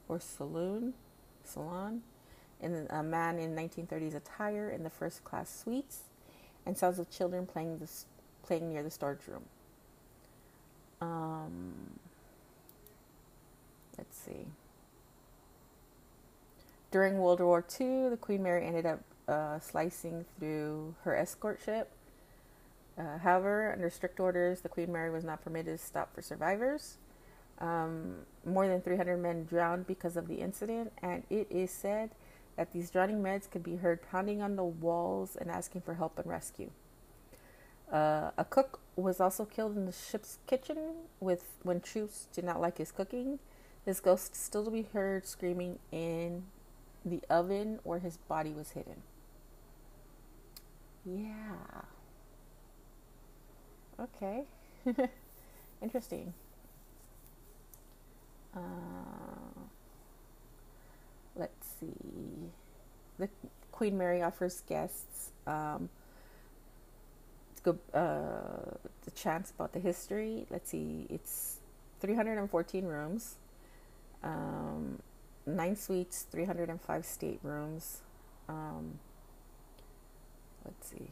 or 0.08 0.20
Saloon. 0.20 0.94
salon, 1.44 2.02
and 2.62 2.88
a 2.89 3.04
man 3.04 3.38
in 3.38 3.56
1930s 3.56 4.15
attire 4.15 4.70
in 4.70 4.84
the 4.84 4.89
first 4.89 5.24
class 5.24 5.54
suites, 5.63 6.04
and 6.65 6.78
sounds 6.78 6.98
of 6.98 7.10
children 7.10 7.46
playing 7.46 7.78
the, 7.80 7.89
playing 8.44 8.70
near 8.70 8.82
the 8.82 8.89
storage 8.89 9.28
room. 9.28 9.44
Um, 11.02 12.00
let's 13.98 14.18
see. 14.18 14.48
During 16.96 17.18
World 17.18 17.42
War 17.42 17.62
II, 17.78 18.08
the 18.08 18.16
Queen 18.16 18.42
Mary 18.42 18.66
ended 18.66 18.86
up 18.86 19.02
uh, 19.28 19.60
slicing 19.60 20.24
through 20.40 20.96
her 21.04 21.14
escort 21.14 21.60
ship. 21.62 21.92
Uh, 22.98 23.18
however, 23.18 23.74
under 23.74 23.90
strict 23.90 24.18
orders, 24.22 24.62
the 24.62 24.70
Queen 24.70 24.94
Mary 24.94 25.10
was 25.10 25.26
not 25.26 25.44
permitted 25.44 25.78
to 25.78 25.86
stop 25.86 26.16
for 26.16 26.22
survivors. 26.22 26.96
Um, 27.60 28.20
more 28.46 28.70
than 28.70 28.80
300 28.80 29.18
men 29.18 29.44
drowned 29.44 29.88
because 29.88 30.16
of 30.16 30.30
the 30.30 30.36
incident, 30.36 30.94
and 31.02 31.24
it 31.30 31.48
is 31.50 31.70
said 31.70 32.12
that 32.56 32.72
these 32.72 32.90
drowning 32.92 33.22
men 33.22 33.42
could 33.52 33.62
be 33.62 33.76
heard 33.76 34.00
pounding 34.10 34.42
on 34.42 34.56
the 34.56 34.64
walls 34.64 35.36
and 35.36 35.52
asking 35.52 35.82
for 35.82 35.96
help 35.96 36.18
and 36.18 36.28
rescue. 36.28 36.72
Uh, 37.92 38.32
a 38.38 38.46
cook 38.46 38.80
was 38.96 39.20
also 39.20 39.44
killed 39.44 39.76
in 39.76 39.86
the 39.86 39.92
ship's 39.92 40.38
kitchen 40.48 40.78
with 41.20 41.44
when 41.62 41.82
troops 41.82 42.30
did 42.32 42.46
not 42.46 42.62
like 42.62 42.78
his 42.78 42.94
cooking. 42.94 43.40
His 43.86 44.00
ghost 44.00 44.34
still 44.34 44.64
to 44.64 44.72
be 44.72 44.84
heard 44.94 45.28
screaming 45.28 45.80
in 45.92 46.44
the 47.06 47.22
oven 47.30 47.80
where 47.84 48.00
his 48.00 48.18
body 48.18 48.52
was 48.52 48.72
hidden. 48.72 49.04
Yeah. 51.06 51.82
Okay. 54.00 54.44
Interesting. 55.82 56.34
Uh, 58.56 58.60
let's 61.36 61.68
see. 61.80 62.50
The 63.20 63.30
Queen 63.72 63.98
Mary 63.98 64.22
offers 64.22 64.63
guests 64.68 65.32
um, 65.46 65.89
go 67.63 67.78
uh, 67.94 68.78
the 69.04 69.12
chance 69.12 69.52
about 69.52 69.74
the 69.74 69.80
history. 69.80 70.46
Let's 70.50 70.70
see. 70.70 71.08
It's 71.10 71.60
314 72.00 72.86
rooms, 72.86 73.36
um, 74.24 75.00
nine 75.46 75.76
suites, 75.76 76.24
305 76.32 77.06
staterooms. 77.06 78.02
Um, 78.48 79.00
let's 80.64 80.90
see. 80.90 81.12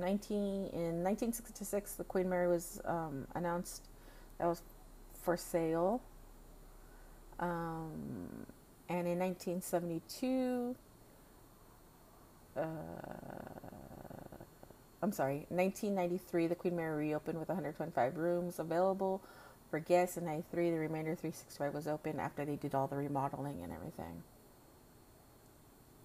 19 0.00 0.36
in 0.72 1.04
1966 1.04 1.94
the 1.94 2.04
queen 2.04 2.28
mary 2.28 2.48
was 2.48 2.80
um, 2.86 3.26
announced 3.34 3.82
that 4.38 4.46
was 4.46 4.62
for 5.22 5.36
sale 5.36 6.00
um, 7.38 8.46
and 8.88 9.06
in 9.06 9.18
1972 9.18 10.74
uh, 12.56 12.62
i'm 15.02 15.12
sorry 15.12 15.46
1993 15.48 16.46
the 16.46 16.54
queen 16.54 16.76
mary 16.76 17.06
reopened 17.08 17.38
with 17.38 17.48
125 17.48 18.16
rooms 18.16 18.58
available 18.58 19.20
for 19.70 19.78
guests 19.78 20.16
in 20.16 20.24
93 20.24 20.70
the 20.70 20.78
remainder 20.78 21.14
365 21.14 21.74
was 21.74 21.86
open 21.86 22.18
after 22.18 22.44
they 22.44 22.56
did 22.56 22.74
all 22.74 22.86
the 22.86 22.96
remodeling 22.96 23.62
and 23.62 23.72
everything 23.72 24.22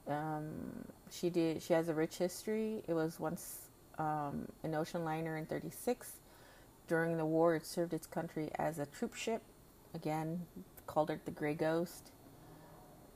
um, 0.07 0.45
she 1.09 1.29
did 1.29 1.61
she 1.61 1.73
has 1.73 1.89
a 1.89 1.93
rich 1.93 2.17
history 2.17 2.83
it 2.87 2.93
was 2.93 3.19
once 3.19 3.65
um, 3.97 4.47
an 4.63 4.75
ocean 4.75 5.03
liner 5.03 5.37
in 5.37 5.45
36. 5.45 6.11
During 6.87 7.17
the 7.17 7.25
war, 7.25 7.55
it 7.55 7.65
served 7.65 7.93
its 7.93 8.05
country 8.05 8.49
as 8.55 8.79
a 8.79 8.85
troop 8.85 9.15
ship. 9.15 9.41
Again, 9.93 10.45
called 10.85 11.09
it 11.09 11.25
the 11.25 11.31
Grey 11.31 11.53
Ghost. 11.53 12.11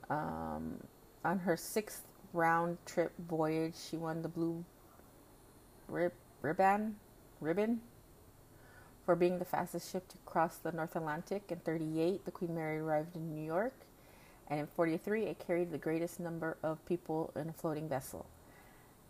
Um, 0.09 0.79
on 1.23 1.39
her 1.39 1.55
sixth 1.55 2.03
round 2.33 2.77
trip 2.85 3.11
voyage, 3.27 3.75
she 3.89 3.97
won 3.97 4.21
the 4.21 4.29
Blue 4.29 4.63
rib- 5.89 6.13
Ribbon, 6.41 6.95
ribbon 7.41 7.81
for 9.05 9.15
being 9.15 9.39
the 9.39 9.45
fastest 9.45 9.91
ship 9.91 10.07
to 10.07 10.17
cross 10.25 10.57
the 10.57 10.71
North 10.71 10.95
Atlantic. 10.95 11.43
In 11.49 11.57
38, 11.57 12.25
the 12.25 12.31
Queen 12.31 12.53
Mary 12.55 12.77
arrived 12.77 13.15
in 13.15 13.35
New 13.35 13.43
York, 13.43 13.73
and 14.47 14.59
in 14.59 14.67
43, 14.67 15.23
it 15.23 15.39
carried 15.39 15.71
the 15.71 15.77
greatest 15.77 16.19
number 16.19 16.57
of 16.63 16.83
people 16.85 17.31
in 17.35 17.49
a 17.49 17.53
floating 17.53 17.89
vessel. 17.89 18.25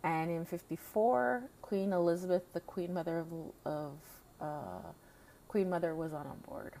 And 0.02 0.30
in 0.30 0.44
54, 0.44 1.42
Queen 1.62 1.92
Elizabeth, 1.92 2.42
the 2.52 2.60
Queen 2.60 2.94
Mother 2.94 3.18
of, 3.18 3.28
of 3.66 3.92
uh, 4.40 4.88
Queen 5.48 5.68
Mother, 5.68 5.94
was 5.94 6.12
on, 6.14 6.26
board. 6.48 6.72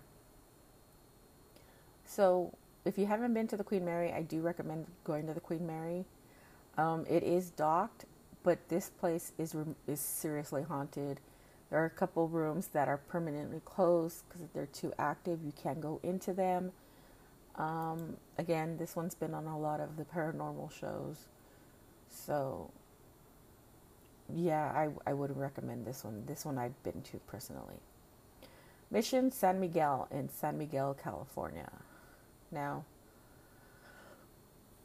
So, 2.06 2.54
if 2.84 2.96
you 2.96 3.04
haven't 3.04 3.34
been 3.34 3.46
to 3.48 3.56
the 3.56 3.64
Queen 3.64 3.84
Mary, 3.84 4.12
I 4.12 4.22
do 4.22 4.40
recommend 4.40 4.86
going 5.04 5.26
to 5.26 5.34
the 5.34 5.40
Queen 5.40 5.66
Mary. 5.66 6.06
Um, 6.78 7.04
it 7.08 7.22
is 7.22 7.50
docked, 7.50 8.06
but 8.42 8.68
this 8.68 8.90
place 8.90 9.32
is 9.38 9.54
is 9.86 10.00
seriously 10.00 10.62
haunted. 10.62 11.20
There 11.70 11.80
are 11.80 11.86
a 11.86 11.90
couple 11.90 12.28
rooms 12.28 12.68
that 12.68 12.88
are 12.88 12.96
permanently 12.96 13.60
closed 13.64 14.24
because 14.28 14.48
they're 14.52 14.66
too 14.66 14.92
active. 14.98 15.40
You 15.44 15.52
can't 15.62 15.80
go 15.80 16.00
into 16.02 16.32
them. 16.32 16.72
Um, 17.56 18.16
again, 18.38 18.76
this 18.76 18.96
one's 18.96 19.14
been 19.14 19.34
on 19.34 19.46
a 19.46 19.58
lot 19.58 19.80
of 19.80 19.96
the 19.96 20.04
paranormal 20.04 20.72
shows. 20.72 21.26
So 22.08 22.70
yeah, 24.34 24.72
I, 24.74 25.10
I 25.10 25.12
would 25.12 25.36
recommend 25.36 25.86
this 25.86 26.04
one. 26.04 26.24
This 26.26 26.44
one 26.44 26.58
I've 26.58 26.80
been 26.82 27.02
to 27.02 27.18
personally. 27.26 27.76
Mission 28.90 29.30
San 29.30 29.60
Miguel 29.60 30.08
in 30.10 30.28
San 30.28 30.58
Miguel, 30.58 30.94
California. 30.94 31.70
Now, 32.50 32.84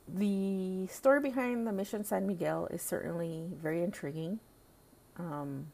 the 0.07 0.87
story 0.87 1.19
behind 1.19 1.65
the 1.65 1.71
Mission 1.71 2.03
San 2.03 2.27
Miguel 2.27 2.67
is 2.67 2.81
certainly 2.81 3.45
very 3.61 3.81
intriguing. 3.81 4.39
Um, 5.17 5.67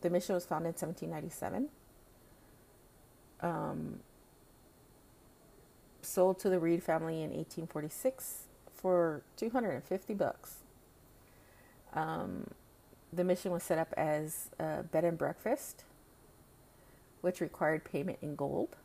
the 0.00 0.10
mission 0.10 0.34
was 0.34 0.44
founded 0.44 0.74
in 0.74 0.88
1797. 0.88 1.68
Um, 3.40 4.00
sold 6.02 6.38
to 6.40 6.50
the 6.50 6.58
Reed 6.58 6.82
family 6.82 7.16
in 7.16 7.30
1846 7.30 8.48
for 8.74 9.22
250 9.36 10.14
bucks. 10.14 10.56
Um, 11.94 12.48
the 13.12 13.24
mission 13.24 13.52
was 13.52 13.62
set 13.62 13.78
up 13.78 13.92
as 13.96 14.50
a 14.58 14.82
bed 14.82 15.04
and 15.04 15.18
breakfast, 15.18 15.84
which 17.20 17.40
required 17.40 17.84
payment 17.84 18.18
in 18.22 18.34
gold. 18.34 18.76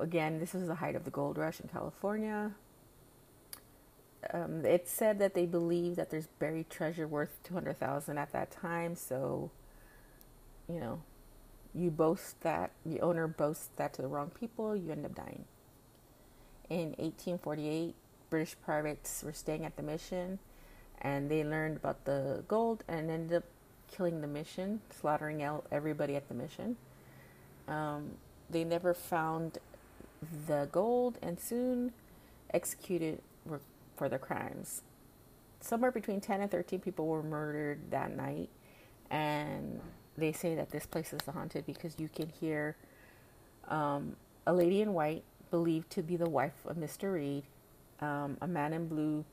Again, 0.00 0.40
this 0.40 0.54
was 0.54 0.66
the 0.66 0.76
height 0.76 0.96
of 0.96 1.04
the 1.04 1.10
gold 1.10 1.36
rush 1.36 1.60
in 1.60 1.68
California. 1.68 2.52
Um, 4.32 4.64
it 4.64 4.88
said 4.88 5.18
that 5.18 5.34
they 5.34 5.46
believe 5.46 5.96
that 5.96 6.10
there's 6.10 6.26
buried 6.26 6.70
treasure 6.70 7.06
worth 7.06 7.38
200,000 7.44 8.18
at 8.18 8.32
that 8.32 8.50
time, 8.50 8.96
so 8.96 9.50
you 10.68 10.80
know, 10.80 11.00
you 11.74 11.90
boast 11.90 12.40
that 12.42 12.70
the 12.86 13.00
owner 13.00 13.26
boasts 13.26 13.68
that 13.76 13.92
to 13.94 14.02
the 14.02 14.08
wrong 14.08 14.30
people, 14.38 14.76
you 14.76 14.92
end 14.92 15.04
up 15.04 15.14
dying. 15.14 15.44
In 16.70 16.88
1848, 16.98 17.94
British 18.30 18.56
pirates 18.64 19.22
were 19.24 19.32
staying 19.32 19.64
at 19.64 19.76
the 19.76 19.82
mission 19.82 20.38
and 21.02 21.30
they 21.30 21.44
learned 21.44 21.76
about 21.76 22.04
the 22.04 22.42
gold 22.48 22.84
and 22.88 23.10
ended 23.10 23.38
up 23.38 23.44
killing 23.90 24.20
the 24.20 24.26
mission, 24.26 24.80
slaughtering 24.90 25.42
out 25.42 25.66
everybody 25.70 26.16
at 26.16 26.28
the 26.28 26.34
mission. 26.34 26.76
Um, 27.68 28.12
they 28.48 28.64
never 28.64 28.94
found 28.94 29.58
the 30.46 30.68
gold 30.72 31.18
and 31.20 31.38
soon 31.38 31.92
executed 32.52 33.20
for 33.96 34.08
their 34.08 34.18
crimes. 34.18 34.82
Somewhere 35.60 35.90
between 35.90 36.20
10 36.20 36.40
and 36.42 36.50
13 36.50 36.80
people 36.80 37.06
were 37.06 37.22
murdered 37.22 37.90
that 37.90 38.14
night, 38.14 38.50
and 39.10 39.80
they 40.16 40.32
say 40.32 40.54
that 40.54 40.70
this 40.70 40.86
place 40.86 41.12
is 41.12 41.20
haunted 41.26 41.66
because 41.66 41.98
you 41.98 42.08
can 42.08 42.28
hear 42.28 42.76
um, 43.68 44.16
a 44.46 44.52
lady 44.52 44.80
in 44.82 44.92
white, 44.92 45.24
believed 45.50 45.90
to 45.90 46.02
be 46.02 46.16
the 46.16 46.28
wife 46.28 46.66
of 46.66 46.76
Mr. 46.76 47.14
Reed, 47.14 47.44
um, 48.00 48.36
a 48.40 48.46
man 48.46 48.72
in 48.72 48.88
blue 48.88 49.24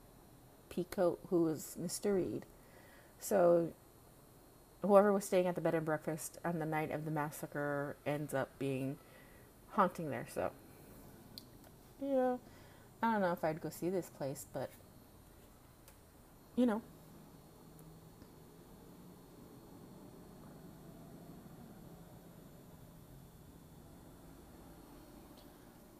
Peacoat, 0.70 1.18
who 1.28 1.42
was 1.42 1.76
Mr. 1.80 2.14
Reed. 2.16 2.46
So, 3.18 3.72
whoever 4.82 5.12
was 5.12 5.24
staying 5.24 5.46
at 5.46 5.54
the 5.54 5.60
bed 5.60 5.74
and 5.74 5.84
breakfast 5.84 6.38
on 6.44 6.58
the 6.58 6.66
night 6.66 6.90
of 6.90 7.04
the 7.04 7.10
massacre 7.10 7.96
ends 8.06 8.34
up 8.34 8.48
being 8.58 8.96
haunting 9.70 10.10
there. 10.10 10.26
So, 10.32 10.50
yeah, 12.02 12.36
I 13.02 13.12
don't 13.12 13.20
know 13.20 13.32
if 13.32 13.42
I'd 13.42 13.60
go 13.60 13.68
see 13.68 13.90
this 13.90 14.10
place, 14.10 14.46
but 14.52 14.70
you 16.54 16.66
know. 16.66 16.82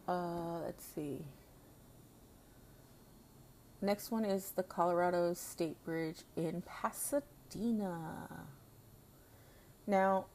Uh, 0.07 0.61
let's 0.65 0.85
see. 0.95 1.25
Next 3.81 4.13
one 4.13 4.25
is 4.25 4.53
the 4.53 4.63
Colorado 4.63 5.35
Street 5.35 5.77
Bridge 5.85 6.19
in 6.37 6.63
Pasadena. 6.63 8.47
Now, 9.89 10.27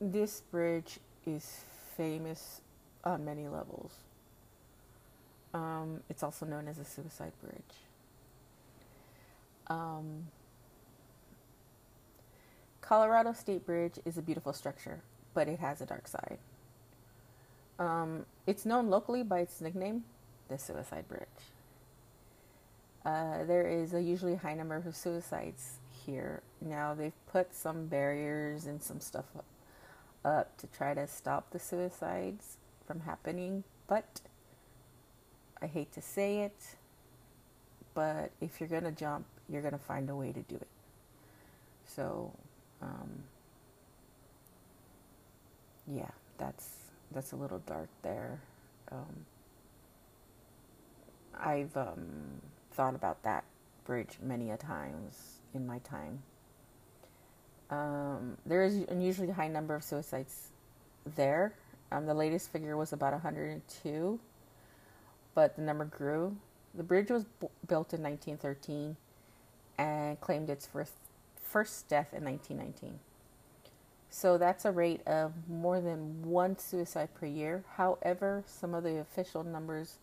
this 0.00 0.40
bridge 0.40 0.98
is 1.26 1.64
famous 1.94 2.61
on 3.04 3.24
many 3.24 3.48
levels. 3.48 3.92
Um, 5.54 6.00
it's 6.08 6.22
also 6.22 6.46
known 6.46 6.68
as 6.68 6.78
a 6.78 6.84
suicide 6.84 7.32
bridge. 7.42 7.76
Um, 9.68 10.28
Colorado 12.80 13.32
Street 13.32 13.64
Bridge 13.64 13.98
is 14.04 14.18
a 14.18 14.22
beautiful 14.22 14.52
structure, 14.52 15.00
but 15.34 15.48
it 15.48 15.58
has 15.60 15.80
a 15.80 15.86
dark 15.86 16.08
side. 16.08 16.38
Um, 17.78 18.26
it's 18.46 18.66
known 18.66 18.88
locally 18.88 19.22
by 19.22 19.40
its 19.40 19.60
nickname, 19.60 20.04
the 20.48 20.58
Suicide 20.58 21.08
Bridge. 21.08 21.26
Uh, 23.04 23.44
there 23.44 23.66
is 23.66 23.94
a 23.94 24.00
usually 24.00 24.36
high 24.36 24.54
number 24.54 24.76
of 24.76 24.94
suicides 24.94 25.78
here. 26.06 26.42
Now 26.60 26.94
they've 26.94 27.12
put 27.30 27.54
some 27.54 27.86
barriers 27.86 28.66
and 28.66 28.82
some 28.82 29.00
stuff 29.00 29.24
up, 29.36 29.44
up 30.24 30.56
to 30.58 30.66
try 30.68 30.94
to 30.94 31.06
stop 31.06 31.50
the 31.50 31.58
suicides 31.58 32.58
from 32.92 33.00
happening, 33.00 33.64
but 33.88 34.20
I 35.62 35.66
hate 35.66 35.92
to 35.92 36.02
say 36.02 36.40
it, 36.40 36.76
but 37.94 38.30
if 38.42 38.60
you're 38.60 38.68
gonna 38.68 38.92
jump, 38.92 39.24
you're 39.48 39.62
gonna 39.62 39.78
find 39.78 40.10
a 40.10 40.14
way 40.14 40.30
to 40.30 40.40
do 40.42 40.56
it. 40.56 40.68
So, 41.86 42.30
um, 42.82 43.10
yeah, 45.90 46.10
that's 46.36 46.68
that's 47.12 47.32
a 47.32 47.36
little 47.36 47.60
dark 47.60 47.88
there. 48.02 48.40
Um, 48.90 49.24
I've 51.34 51.74
um, 51.78 52.42
thought 52.72 52.94
about 52.94 53.22
that 53.22 53.44
bridge 53.86 54.18
many 54.22 54.50
a 54.50 54.58
times 54.58 55.40
in 55.54 55.66
my 55.66 55.78
time. 55.78 56.22
Um, 57.70 58.36
there 58.44 58.62
is 58.64 58.76
an 58.76 58.86
unusually 58.90 59.30
high 59.30 59.48
number 59.48 59.74
of 59.74 59.82
suicides 59.82 60.48
there. 61.16 61.54
Um, 61.92 62.06
the 62.06 62.14
latest 62.14 62.50
figure 62.50 62.76
was 62.76 62.92
about 62.92 63.12
102, 63.12 64.18
but 65.34 65.56
the 65.56 65.62
number 65.62 65.84
grew. 65.84 66.36
The 66.74 66.82
bridge 66.82 67.10
was 67.10 67.24
b- 67.24 67.48
built 67.66 67.92
in 67.92 68.02
1913 68.02 68.96
and 69.76 70.20
claimed 70.20 70.48
its 70.48 70.66
first, 70.66 70.94
first 71.36 71.88
death 71.88 72.14
in 72.14 72.24
1919. 72.24 72.98
So 74.08 74.38
that's 74.38 74.64
a 74.64 74.70
rate 74.70 75.06
of 75.06 75.32
more 75.48 75.80
than 75.80 76.22
one 76.22 76.58
suicide 76.58 77.10
per 77.14 77.26
year. 77.26 77.64
However, 77.76 78.42
some 78.46 78.74
of 78.74 78.84
the 78.84 78.98
official 78.98 79.44
numbers 79.44 79.98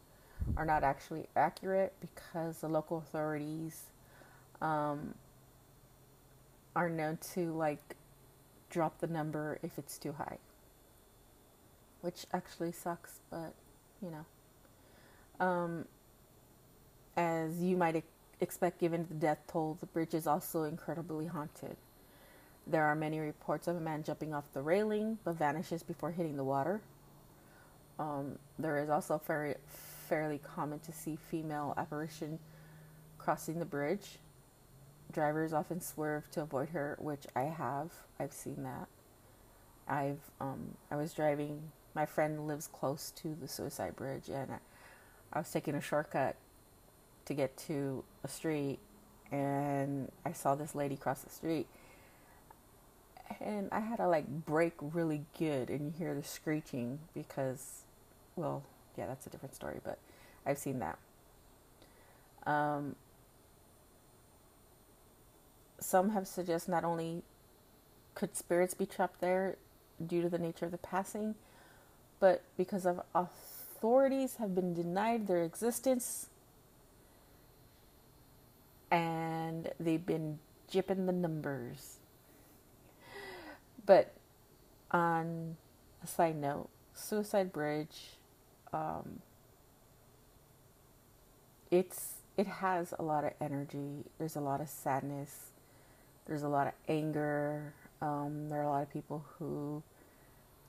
are 0.57 0.65
not 0.65 0.83
actually 0.83 1.27
accurate 1.35 1.93
because 2.01 2.59
the 2.59 2.67
local 2.67 2.99
authorities 2.99 3.83
um, 4.61 5.15
are 6.75 6.89
known 6.89 7.17
to 7.33 7.51
like 7.53 7.95
drop 8.69 8.99
the 8.99 9.07
number 9.07 9.59
if 9.63 9.77
it's 9.77 9.97
too 9.97 10.13
high, 10.13 10.37
which 12.01 12.25
actually 12.33 12.71
sucks, 12.71 13.19
but 13.29 13.53
you 14.01 14.11
know. 14.11 15.45
Um, 15.45 15.85
as 17.15 17.61
you 17.61 17.77
might 17.77 18.03
expect, 18.41 18.79
given 18.79 19.05
the 19.09 19.15
death 19.15 19.39
toll, 19.47 19.77
the 19.79 19.85
bridge 19.85 20.13
is 20.13 20.27
also 20.27 20.63
incredibly 20.63 21.27
haunted. 21.27 21.75
There 22.67 22.85
are 22.85 22.95
many 22.95 23.19
reports 23.19 23.67
of 23.67 23.75
a 23.75 23.79
man 23.79 24.03
jumping 24.03 24.33
off 24.33 24.45
the 24.53 24.61
railing 24.61 25.17
but 25.23 25.35
vanishes 25.35 25.81
before 25.83 26.11
hitting 26.11 26.37
the 26.37 26.43
water. 26.43 26.81
Um, 27.97 28.37
there 28.57 28.79
is 28.79 28.89
also 28.89 29.21
very, 29.25 29.55
fairly 30.07 30.39
common 30.39 30.79
to 30.79 30.91
see 30.91 31.17
female 31.29 31.73
apparition 31.77 32.39
crossing 33.17 33.59
the 33.59 33.65
bridge 33.65 34.19
drivers 35.11 35.53
often 35.53 35.81
swerve 35.81 36.29
to 36.31 36.41
avoid 36.41 36.69
her, 36.69 36.97
which 36.99 37.25
I 37.35 37.43
have. 37.43 37.91
I've 38.19 38.33
seen 38.33 38.63
that. 38.63 38.87
I've 39.87 40.19
um, 40.39 40.75
I 40.91 40.95
was 40.95 41.13
driving. 41.13 41.71
My 41.93 42.05
friend 42.05 42.47
lives 42.47 42.67
close 42.67 43.11
to 43.17 43.35
the 43.39 43.47
suicide 43.47 43.95
bridge, 43.95 44.29
and 44.29 44.51
I, 44.51 44.57
I 45.33 45.39
was 45.39 45.51
taking 45.51 45.75
a 45.75 45.81
shortcut 45.81 46.35
to 47.25 47.33
get 47.33 47.57
to 47.57 48.03
a 48.23 48.27
street, 48.27 48.79
and 49.31 50.11
I 50.25 50.31
saw 50.31 50.55
this 50.55 50.75
lady 50.75 50.95
cross 50.95 51.21
the 51.21 51.29
street, 51.29 51.67
and 53.39 53.69
I 53.71 53.79
had 53.79 53.97
to 53.97 54.07
like 54.07 54.27
brake 54.27 54.75
really 54.79 55.25
good, 55.37 55.69
and 55.69 55.85
you 55.85 55.93
hear 55.97 56.13
the 56.13 56.23
screeching 56.23 56.99
because, 57.13 57.83
well, 58.35 58.63
yeah, 58.97 59.07
that's 59.07 59.25
a 59.27 59.29
different 59.29 59.55
story, 59.55 59.79
but 59.83 59.97
I've 60.45 60.57
seen 60.57 60.79
that. 60.79 60.97
Um, 62.45 62.95
some 65.79 66.09
have 66.09 66.27
suggested 66.27 66.71
not 66.71 66.83
only 66.83 67.23
could 68.15 68.35
spirits 68.35 68.73
be 68.73 68.85
trapped 68.85 69.21
there 69.21 69.55
due 70.05 70.21
to 70.21 70.29
the 70.29 70.39
nature 70.39 70.65
of 70.65 70.71
the 70.71 70.77
passing, 70.77 71.35
but 72.19 72.41
because 72.57 72.85
of 72.85 73.01
authorities 73.15 74.35
have 74.37 74.55
been 74.55 74.73
denied 74.73 75.27
their 75.27 75.43
existence 75.43 76.27
and 78.91 79.69
they've 79.79 80.05
been 80.05 80.39
jipping 80.71 81.05
the 81.05 81.11
numbers. 81.11 81.97
But 83.85 84.13
on 84.91 85.57
a 86.03 86.07
side 86.07 86.35
note, 86.35 86.69
Suicide 86.93 87.51
Bridge, 87.51 88.17
um, 88.73 89.21
it's 91.71 92.15
it 92.37 92.47
has 92.47 92.93
a 92.97 93.03
lot 93.03 93.23
of 93.23 93.33
energy. 93.41 94.05
There's 94.17 94.35
a 94.35 94.41
lot 94.41 94.61
of 94.61 94.69
sadness 94.69 95.49
there's 96.29 96.43
a 96.43 96.47
lot 96.47 96.67
of 96.67 96.73
anger. 96.87 97.73
Um, 98.03 98.49
there 98.49 98.59
are 98.59 98.63
a 98.63 98.69
lot 98.69 98.83
of 98.83 98.93
people 98.93 99.25
who 99.37 99.81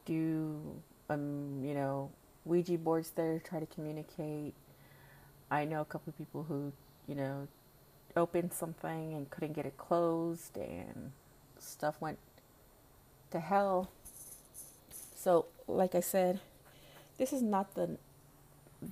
do, 0.06 0.58
um, 1.10 1.62
you 1.64 1.74
know, 1.74 2.10
Ouija 2.44 2.78
boards 2.78 3.10
there 3.10 3.38
to 3.38 3.44
try 3.44 3.60
to 3.60 3.66
communicate. 3.66 4.54
I 5.50 5.64
know 5.64 5.80
a 5.80 5.84
couple 5.84 6.10
of 6.10 6.16
people 6.18 6.44
who, 6.48 6.72
you 7.06 7.14
know, 7.14 7.48
opened 8.16 8.52
something 8.52 9.14
and 9.14 9.28
couldn't 9.30 9.52
get 9.52 9.66
it 9.66 9.76
closed, 9.76 10.56
and 10.56 11.12
stuff 11.58 11.96
went 12.00 12.18
to 13.32 13.40
hell. 13.40 13.90
So, 15.16 15.46
like 15.66 15.94
I 15.94 16.00
said, 16.00 16.40
this 17.18 17.32
is 17.32 17.42
not 17.42 17.74
the 17.74 17.98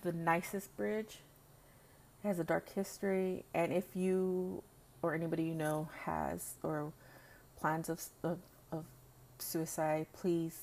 the 0.02 0.12
nicest 0.12 0.76
bridge. 0.76 1.20
It 2.22 2.28
has 2.28 2.38
a 2.38 2.44
dark 2.44 2.68
history, 2.74 3.44
and 3.54 3.72
if 3.72 3.84
you 3.94 4.62
or 5.00 5.14
anybody 5.14 5.44
you 5.44 5.54
know 5.54 5.88
has 6.04 6.54
or 6.62 6.92
plans 7.60 7.88
of, 7.88 8.02
of, 8.22 8.38
of 8.72 8.84
suicide, 9.38 10.06
please, 10.12 10.60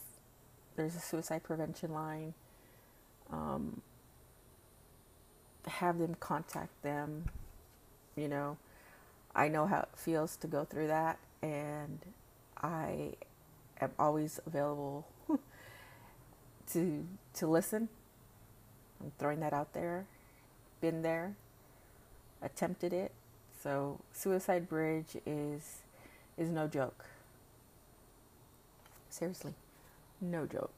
there's 0.76 0.96
a 0.96 1.00
suicide 1.00 1.44
prevention 1.44 1.94
line. 1.94 2.34
Um, 3.32 3.82
have 5.68 5.98
them 5.98 6.16
contact 6.20 6.82
them. 6.84 7.26
You 8.16 8.28
know, 8.28 8.58
I 9.36 9.48
know 9.48 9.66
how 9.66 9.80
it 9.82 9.90
feels 9.96 10.36
to 10.38 10.48
go 10.48 10.64
through 10.64 10.88
that, 10.88 11.18
and 11.42 12.00
I 12.62 13.14
am 13.82 13.92
always 14.00 14.40
available 14.46 15.06
to 16.74 17.06
to 17.34 17.48
listen. 17.48 17.90
I'm 19.02 19.12
throwing 19.20 19.40
that 19.42 19.54
out 19.54 19.74
there. 19.74 20.06
Been 20.82 21.02
there, 21.02 21.36
attempted 22.42 22.94
it, 22.94 23.12
so 23.62 24.00
Suicide 24.14 24.70
Bridge 24.70 25.18
is 25.26 25.82
is 26.38 26.50
no 26.50 26.68
joke. 26.68 27.06
Seriously, 29.10 29.54
no 30.22 30.46
joke. 30.46 30.74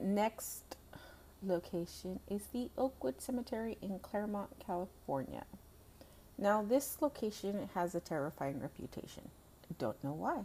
Next 0.00 0.76
location 1.42 2.20
is 2.28 2.42
the 2.52 2.70
Oakwood 2.78 3.20
Cemetery 3.20 3.78
in 3.82 3.98
Claremont, 3.98 4.50
California. 4.64 5.44
Now, 6.38 6.62
this 6.62 6.98
location 7.00 7.68
has 7.74 7.94
a 7.94 8.00
terrifying 8.00 8.60
reputation. 8.60 9.28
Don't 9.78 10.02
know 10.02 10.12
why. 10.12 10.44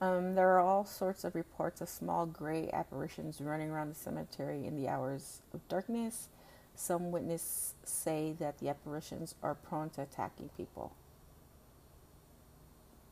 Um, 0.00 0.34
there 0.34 0.48
are 0.50 0.60
all 0.60 0.84
sorts 0.84 1.24
of 1.24 1.34
reports 1.34 1.80
of 1.80 1.88
small 1.88 2.26
gray 2.26 2.68
apparitions 2.72 3.40
running 3.40 3.70
around 3.70 3.90
the 3.90 3.94
cemetery 3.94 4.66
in 4.66 4.74
the 4.74 4.88
hours 4.88 5.42
of 5.54 5.66
darkness 5.68 6.28
some 6.74 7.10
witnesses 7.10 7.74
say 7.84 8.34
that 8.38 8.58
the 8.58 8.68
apparitions 8.68 9.34
are 9.42 9.54
prone 9.54 9.90
to 9.90 10.02
attacking 10.02 10.50
people. 10.56 10.92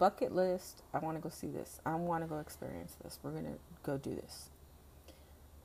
Bucket 0.01 0.35
list 0.35 0.83
I 0.95 0.99
want 0.99 1.19
to 1.19 1.23
go 1.23 1.29
see 1.29 1.49
this. 1.49 1.79
I 1.85 1.95
want 1.95 2.25
to 2.25 2.29
go 2.29 2.39
experience 2.39 2.97
this. 3.05 3.19
We're 3.23 3.33
going 3.33 3.45
to 3.45 3.59
go 3.83 3.99
do 3.99 4.15
this. 4.15 4.49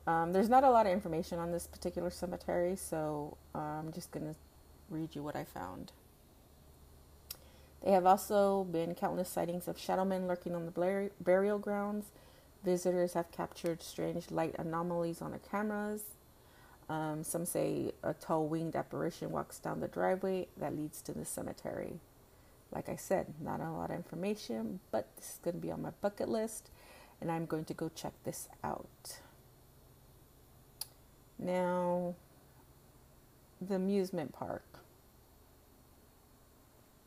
Um, 0.06 0.34
there's 0.34 0.50
not 0.50 0.62
a 0.62 0.68
lot 0.70 0.84
of 0.84 0.92
information 0.92 1.38
on 1.38 1.52
this 1.52 1.66
particular 1.66 2.10
cemetery, 2.10 2.76
so 2.76 3.38
I'm 3.54 3.92
just 3.92 4.10
going 4.10 4.26
to 4.26 4.36
read 4.90 5.16
you 5.16 5.22
what 5.22 5.36
I 5.36 5.44
found. 5.44 5.92
There 7.82 7.94
have 7.94 8.04
also 8.04 8.64
been 8.64 8.94
countless 8.94 9.30
sightings 9.30 9.68
of 9.68 9.78
shadow 9.78 10.04
men 10.04 10.28
lurking 10.28 10.54
on 10.54 10.66
the 10.66 11.10
burial 11.20 11.58
grounds. 11.58 12.06
Visitors 12.62 13.14
have 13.14 13.32
captured 13.32 13.82
strange 13.82 14.30
light 14.30 14.54
anomalies 14.58 15.22
on 15.22 15.30
their 15.30 15.40
cameras. 15.40 16.02
Um, 16.90 17.24
some 17.24 17.46
say 17.46 17.92
a 18.02 18.12
tall 18.12 18.46
winged 18.46 18.76
apparition 18.76 19.30
walks 19.30 19.58
down 19.58 19.80
the 19.80 19.88
driveway 19.88 20.48
that 20.58 20.76
leads 20.76 21.00
to 21.02 21.12
the 21.12 21.24
cemetery. 21.24 22.00
Like 22.76 22.90
I 22.90 22.96
said, 22.96 23.32
not 23.42 23.60
a 23.60 23.70
lot 23.70 23.88
of 23.88 23.96
information, 23.96 24.80
but 24.90 25.08
this 25.16 25.30
is 25.30 25.38
going 25.42 25.54
to 25.54 25.60
be 25.62 25.72
on 25.72 25.80
my 25.80 25.92
bucket 26.02 26.28
list, 26.28 26.68
and 27.22 27.32
I'm 27.32 27.46
going 27.46 27.64
to 27.64 27.72
go 27.72 27.88
check 27.88 28.12
this 28.24 28.50
out. 28.62 29.20
Now, 31.38 32.16
the 33.62 33.76
amusement 33.76 34.34
park. 34.34 34.80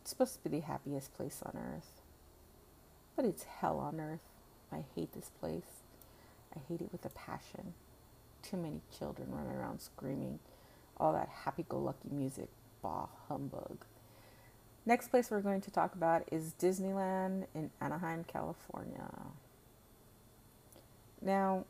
It's 0.02 0.10
supposed 0.10 0.42
to 0.42 0.50
be 0.50 0.58
the 0.58 0.66
happiest 0.66 1.14
place 1.14 1.40
on 1.46 1.56
earth, 1.56 2.02
but 3.16 3.24
it's 3.24 3.44
hell 3.44 3.78
on 3.78 4.00
earth. 4.00 4.26
I 4.72 4.86
hate 4.96 5.14
this 5.14 5.30
place. 5.40 5.84
I 6.56 6.62
hate 6.68 6.82
it 6.82 6.92
with 6.92 7.06
a 7.06 7.10
passion. 7.10 7.76
Too 8.42 8.58
many 8.58 8.82
children 8.98 9.28
running 9.30 9.56
around 9.56 9.82
screaming 9.82 10.40
all 10.98 11.14
that 11.14 11.30
happy 11.30 11.64
go 11.70 11.78
lucky 11.78 12.10
music. 12.12 12.50
Bah, 12.82 13.06
humbug. 13.28 13.86
Next 14.90 15.10
place 15.10 15.30
we're 15.30 15.42
going 15.42 15.62
to 15.62 15.70
talk 15.70 15.94
about 15.94 16.24
is 16.32 16.56
Disneyland 16.60 17.46
in 17.54 17.70
Anaheim, 17.80 18.24
California. 18.24 19.08
Now, 21.22 21.66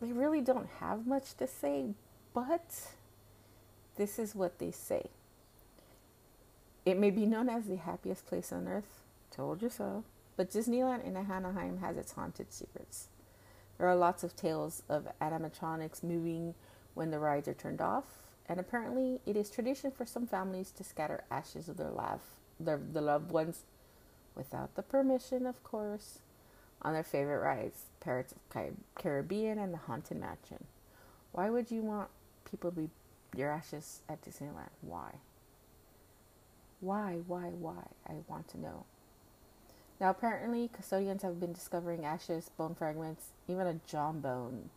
they 0.00 0.10
really 0.10 0.40
don't 0.40 0.70
have 0.80 1.06
much 1.06 1.34
to 1.34 1.46
say, 1.46 1.90
but 2.32 2.94
this 3.96 4.18
is 4.18 4.34
what 4.34 4.58
they 4.58 4.70
say. 4.70 5.10
It 6.86 6.98
may 6.98 7.10
be 7.10 7.26
known 7.26 7.50
as 7.50 7.66
the 7.66 7.76
happiest 7.76 8.26
place 8.26 8.52
on 8.52 8.66
earth, 8.66 9.02
told 9.30 9.60
you 9.60 9.68
so, 9.68 10.02
but 10.34 10.50
Disneyland 10.50 11.04
in 11.04 11.14
Anaheim 11.14 11.80
has 11.80 11.98
its 11.98 12.12
haunted 12.12 12.50
secrets. 12.54 13.08
There 13.76 13.86
are 13.86 13.96
lots 13.96 14.24
of 14.24 14.34
tales 14.34 14.82
of 14.88 15.08
animatronics 15.20 16.02
moving 16.02 16.54
when 16.94 17.10
the 17.10 17.18
rides 17.18 17.48
are 17.48 17.52
turned 17.52 17.82
off, 17.82 18.22
and 18.48 18.58
apparently 18.58 19.20
it 19.26 19.36
is 19.36 19.50
tradition 19.50 19.90
for 19.90 20.06
some 20.06 20.26
families 20.26 20.70
to 20.72 20.84
scatter 20.84 21.24
ashes 21.30 21.68
of 21.68 21.76
their, 21.76 21.90
laugh, 21.90 22.20
their, 22.58 22.78
their 22.78 23.02
loved 23.02 23.30
ones, 23.30 23.64
without 24.34 24.74
the 24.74 24.82
permission, 24.82 25.46
of 25.46 25.62
course, 25.62 26.18
on 26.80 26.92
their 26.92 27.02
favorite 27.02 27.40
rides, 27.40 27.84
Pirates 28.00 28.32
of 28.32 28.72
Caribbean 28.96 29.58
and 29.58 29.72
the 29.72 29.78
Haunted 29.78 30.18
Mansion. 30.18 30.64
Why 31.32 31.50
would 31.50 31.70
you 31.70 31.82
want 31.82 32.08
people 32.50 32.70
to 32.70 32.76
be 32.76 32.90
your 33.36 33.50
ashes 33.50 34.00
at 34.08 34.22
Disneyland? 34.22 34.70
Why? 34.80 35.12
Why, 36.80 37.20
why, 37.26 37.50
why? 37.50 37.84
I 38.08 38.14
want 38.28 38.48
to 38.48 38.60
know. 38.60 38.84
Now, 40.00 40.10
apparently, 40.10 40.68
custodians 40.72 41.22
have 41.22 41.38
been 41.38 41.52
discovering 41.52 42.04
ashes, 42.04 42.50
bone 42.56 42.74
fragments, 42.74 43.26
even 43.46 43.68
a 43.68 43.80
jawbone 43.86 44.70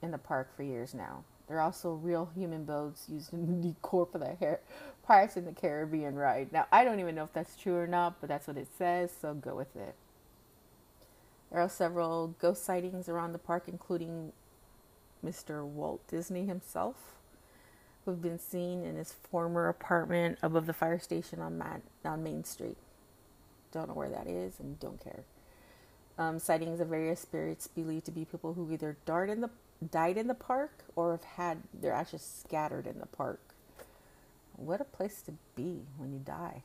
in 0.00 0.10
the 0.10 0.18
park 0.18 0.56
for 0.56 0.62
years 0.62 0.94
now. 0.94 1.24
There 1.52 1.60
are 1.60 1.64
also 1.64 1.92
real 1.92 2.30
human 2.34 2.64
bones 2.64 3.04
used 3.12 3.34
in 3.34 3.60
the 3.60 3.68
decor 3.74 4.08
for 4.10 4.16
the 4.16 4.36
hair 4.36 4.60
Pirates 5.02 5.36
in 5.36 5.44
the 5.44 5.52
Caribbean 5.52 6.14
ride. 6.14 6.50
Now, 6.50 6.66
I 6.72 6.82
don't 6.82 6.98
even 6.98 7.14
know 7.14 7.24
if 7.24 7.34
that's 7.34 7.56
true 7.56 7.76
or 7.76 7.86
not, 7.86 8.22
but 8.22 8.30
that's 8.30 8.46
what 8.46 8.56
it 8.56 8.68
says, 8.78 9.12
so 9.20 9.34
go 9.34 9.54
with 9.54 9.76
it. 9.76 9.94
There 11.50 11.60
are 11.60 11.68
several 11.68 12.28
ghost 12.40 12.64
sightings 12.64 13.06
around 13.06 13.34
the 13.34 13.38
park, 13.38 13.64
including 13.66 14.32
Mr. 15.22 15.62
Walt 15.62 16.00
Disney 16.08 16.46
himself, 16.46 17.16
who've 18.06 18.22
been 18.22 18.38
seen 18.38 18.82
in 18.82 18.96
his 18.96 19.12
former 19.12 19.68
apartment 19.68 20.38
above 20.40 20.64
the 20.64 20.72
fire 20.72 20.98
station 20.98 21.42
on, 21.42 21.58
Man- 21.58 21.82
on 22.02 22.22
Main 22.22 22.44
Street. 22.44 22.78
Don't 23.72 23.88
know 23.88 23.94
where 23.94 24.08
that 24.08 24.26
is 24.26 24.58
and 24.58 24.80
don't 24.80 25.04
care. 25.04 25.24
Um, 26.16 26.38
sightings 26.38 26.80
of 26.80 26.88
various 26.88 27.20
spirits 27.20 27.66
believed 27.66 28.06
to 28.06 28.10
be 28.10 28.24
people 28.24 28.54
who 28.54 28.72
either 28.72 28.96
died 29.04 29.28
in 29.28 29.42
the 29.42 29.50
died 29.90 30.16
in 30.16 30.28
the 30.28 30.34
park 30.34 30.84
or 30.94 31.12
have 31.12 31.24
had 31.24 31.62
their 31.72 31.92
ashes 31.92 32.22
scattered 32.22 32.86
in 32.86 32.98
the 32.98 33.06
park. 33.06 33.40
What 34.56 34.80
a 34.80 34.84
place 34.84 35.22
to 35.22 35.32
be 35.56 35.80
when 35.96 36.12
you 36.12 36.20
die. 36.20 36.62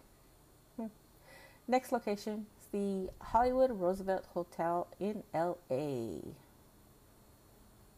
Hmm. 0.76 0.88
Next 1.68 1.92
location 1.92 2.46
is 2.60 2.68
the 2.72 3.10
Hollywood 3.20 3.72
Roosevelt 3.72 4.26
Hotel 4.34 4.88
in 5.00 5.24
LA. 5.34 6.34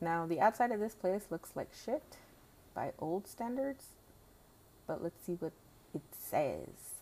Now, 0.02 0.26
the 0.26 0.40
outside 0.40 0.72
of 0.72 0.80
this 0.80 0.96
place 0.96 1.26
looks 1.30 1.52
like 1.56 1.70
shit 1.74 2.18
by 2.74 2.94
old 3.00 3.28
standards, 3.28 3.88
but 4.88 5.04
let's 5.04 5.26
see 5.26 5.34
what 5.34 5.52
it 5.94 6.02
says. 6.18 6.96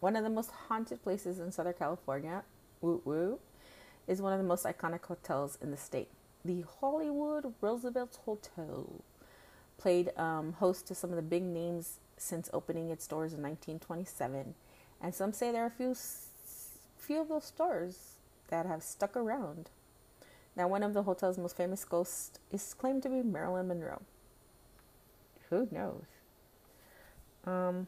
One 0.00 0.16
of 0.16 0.24
the 0.24 0.30
most 0.30 0.50
haunted 0.68 1.02
places 1.02 1.38
in 1.38 1.52
Southern 1.52 1.74
California, 1.74 2.44
woo 2.80 3.02
woo, 3.04 3.38
is 4.08 4.22
one 4.22 4.32
of 4.32 4.38
the 4.38 4.46
most 4.46 4.64
iconic 4.64 5.04
hotels 5.04 5.58
in 5.60 5.70
the 5.70 5.76
state. 5.76 6.08
The 6.44 6.64
Hollywood 6.80 7.52
Roosevelt 7.60 8.18
Hotel 8.24 9.02
played 9.76 10.10
um, 10.16 10.54
host 10.54 10.86
to 10.88 10.94
some 10.94 11.10
of 11.10 11.16
the 11.16 11.22
big 11.22 11.42
names 11.42 11.98
since 12.16 12.48
opening 12.52 12.90
its 12.90 13.06
doors 13.06 13.32
in 13.32 13.42
1927, 13.42 14.54
and 15.00 15.14
some 15.14 15.32
say 15.32 15.52
there 15.52 15.64
are 15.64 15.66
a 15.66 15.70
few, 15.70 15.94
few 16.98 17.20
of 17.20 17.28
those 17.28 17.44
stores 17.44 18.16
that 18.48 18.66
have 18.66 18.82
stuck 18.82 19.16
around. 19.16 19.70
Now, 20.56 20.68
one 20.68 20.82
of 20.82 20.94
the 20.94 21.04
hotel's 21.04 21.38
most 21.38 21.56
famous 21.56 21.84
ghosts 21.84 22.38
is 22.50 22.74
claimed 22.74 23.02
to 23.04 23.08
be 23.08 23.22
Marilyn 23.22 23.68
Monroe. 23.68 24.02
Who 25.50 25.68
knows? 25.70 26.04
Um, 27.44 27.86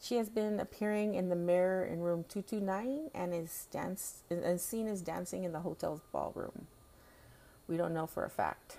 she 0.00 0.16
has 0.16 0.28
been 0.28 0.60
appearing 0.60 1.14
in 1.14 1.28
the 1.28 1.36
mirror 1.36 1.84
in 1.84 2.00
room 2.00 2.24
229 2.28 3.10
and 3.14 3.34
is 3.34 3.68
dance 3.70 4.22
and 4.30 4.60
seen 4.60 4.88
as 4.88 5.00
dancing 5.00 5.44
in 5.44 5.52
the 5.52 5.60
hotel's 5.60 6.00
ballroom. 6.12 6.66
We 7.72 7.78
don't 7.78 7.94
know 7.94 8.06
for 8.06 8.22
a 8.22 8.28
fact. 8.28 8.76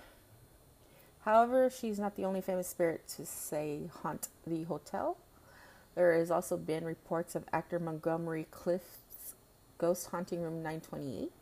However, 1.24 1.68
she's 1.68 1.98
not 1.98 2.14
the 2.14 2.24
only 2.24 2.40
famous 2.40 2.68
spirit 2.68 3.08
to 3.16 3.26
say 3.26 3.90
haunt 4.04 4.28
the 4.46 4.62
hotel. 4.62 5.16
There 5.96 6.16
has 6.16 6.30
also 6.30 6.56
been 6.56 6.84
reports 6.84 7.34
of 7.34 7.42
actor 7.52 7.80
Montgomery 7.80 8.46
Clift's 8.52 9.34
ghost 9.78 10.10
haunting 10.12 10.42
room 10.42 10.62
928, 10.62 11.32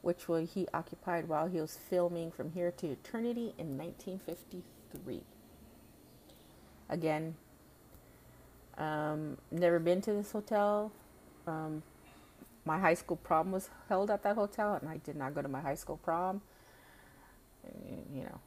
which 0.00 0.24
he 0.54 0.66
occupied 0.72 1.28
while 1.28 1.46
he 1.46 1.60
was 1.60 1.76
filming 1.76 2.30
From 2.32 2.52
Here 2.52 2.70
to 2.70 2.86
Eternity 2.86 3.52
in 3.58 3.76
1953. 3.76 5.20
Again, 6.88 7.34
um, 8.78 9.36
never 9.50 9.78
been 9.78 10.00
to 10.00 10.14
this 10.14 10.32
hotel. 10.32 10.90
Um, 11.46 11.82
my 12.64 12.78
high 12.78 12.94
school 12.94 13.18
prom 13.18 13.52
was 13.52 13.68
held 13.90 14.10
at 14.10 14.22
that 14.22 14.36
hotel, 14.36 14.72
and 14.80 14.88
I 14.88 14.96
did 14.96 15.16
not 15.16 15.34
go 15.34 15.42
to 15.42 15.48
my 15.48 15.60
high 15.60 15.74
school 15.74 15.98
prom. 15.98 16.40
You 18.12 18.24
know, 18.24 18.40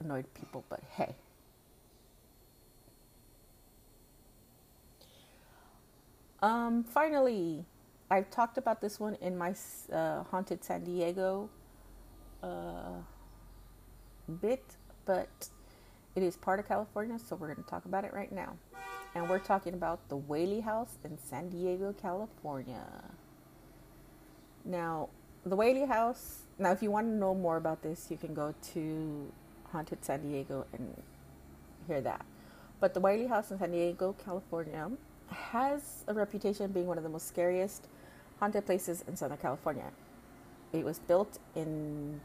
annoyed 0.00 0.26
people, 0.34 0.64
but 0.68 0.80
hey. 0.96 1.14
Um, 6.40 6.82
finally, 6.82 7.64
I've 8.10 8.28
talked 8.30 8.58
about 8.58 8.80
this 8.80 8.98
one 8.98 9.16
in 9.20 9.38
my 9.38 9.54
uh, 9.92 10.24
Haunted 10.24 10.64
San 10.64 10.82
Diego 10.82 11.48
uh, 12.42 12.98
bit, 14.40 14.64
but 15.04 15.48
it 16.16 16.22
is 16.24 16.36
part 16.36 16.58
of 16.58 16.66
California, 16.66 17.18
so 17.18 17.36
we're 17.36 17.46
going 17.52 17.62
to 17.62 17.70
talk 17.70 17.84
about 17.84 18.04
it 18.04 18.12
right 18.12 18.32
now 18.32 18.56
and 19.14 19.28
we're 19.28 19.38
talking 19.38 19.74
about 19.74 20.08
the 20.08 20.16
Whaley 20.16 20.60
House 20.60 20.96
in 21.04 21.18
San 21.18 21.50
Diego, 21.50 21.94
California. 22.00 22.86
Now, 24.64 25.10
the 25.44 25.56
Whaley 25.56 25.86
House, 25.86 26.42
now, 26.58 26.70
if 26.70 26.82
you 26.82 26.90
want 26.90 27.06
to 27.06 27.12
know 27.12 27.34
more 27.34 27.56
about 27.56 27.82
this, 27.82 28.08
you 28.10 28.16
can 28.16 28.34
go 28.34 28.54
to 28.74 29.32
Haunted 29.72 30.04
San 30.04 30.22
Diego 30.22 30.66
and 30.72 30.94
hear 31.86 32.00
that. 32.00 32.24
But 32.78 32.94
the 32.94 33.00
Whaley 33.00 33.26
House 33.26 33.50
in 33.50 33.58
San 33.58 33.72
Diego, 33.72 34.14
California, 34.24 34.90
has 35.28 36.04
a 36.06 36.14
reputation 36.14 36.70
being 36.70 36.86
one 36.86 36.98
of 36.98 37.04
the 37.04 37.10
most 37.10 37.26
scariest 37.26 37.88
haunted 38.38 38.66
places 38.66 39.02
in 39.08 39.16
Southern 39.16 39.38
California. 39.38 39.90
It 40.72 40.84
was 40.84 40.98
built 40.98 41.38
in 41.54 42.20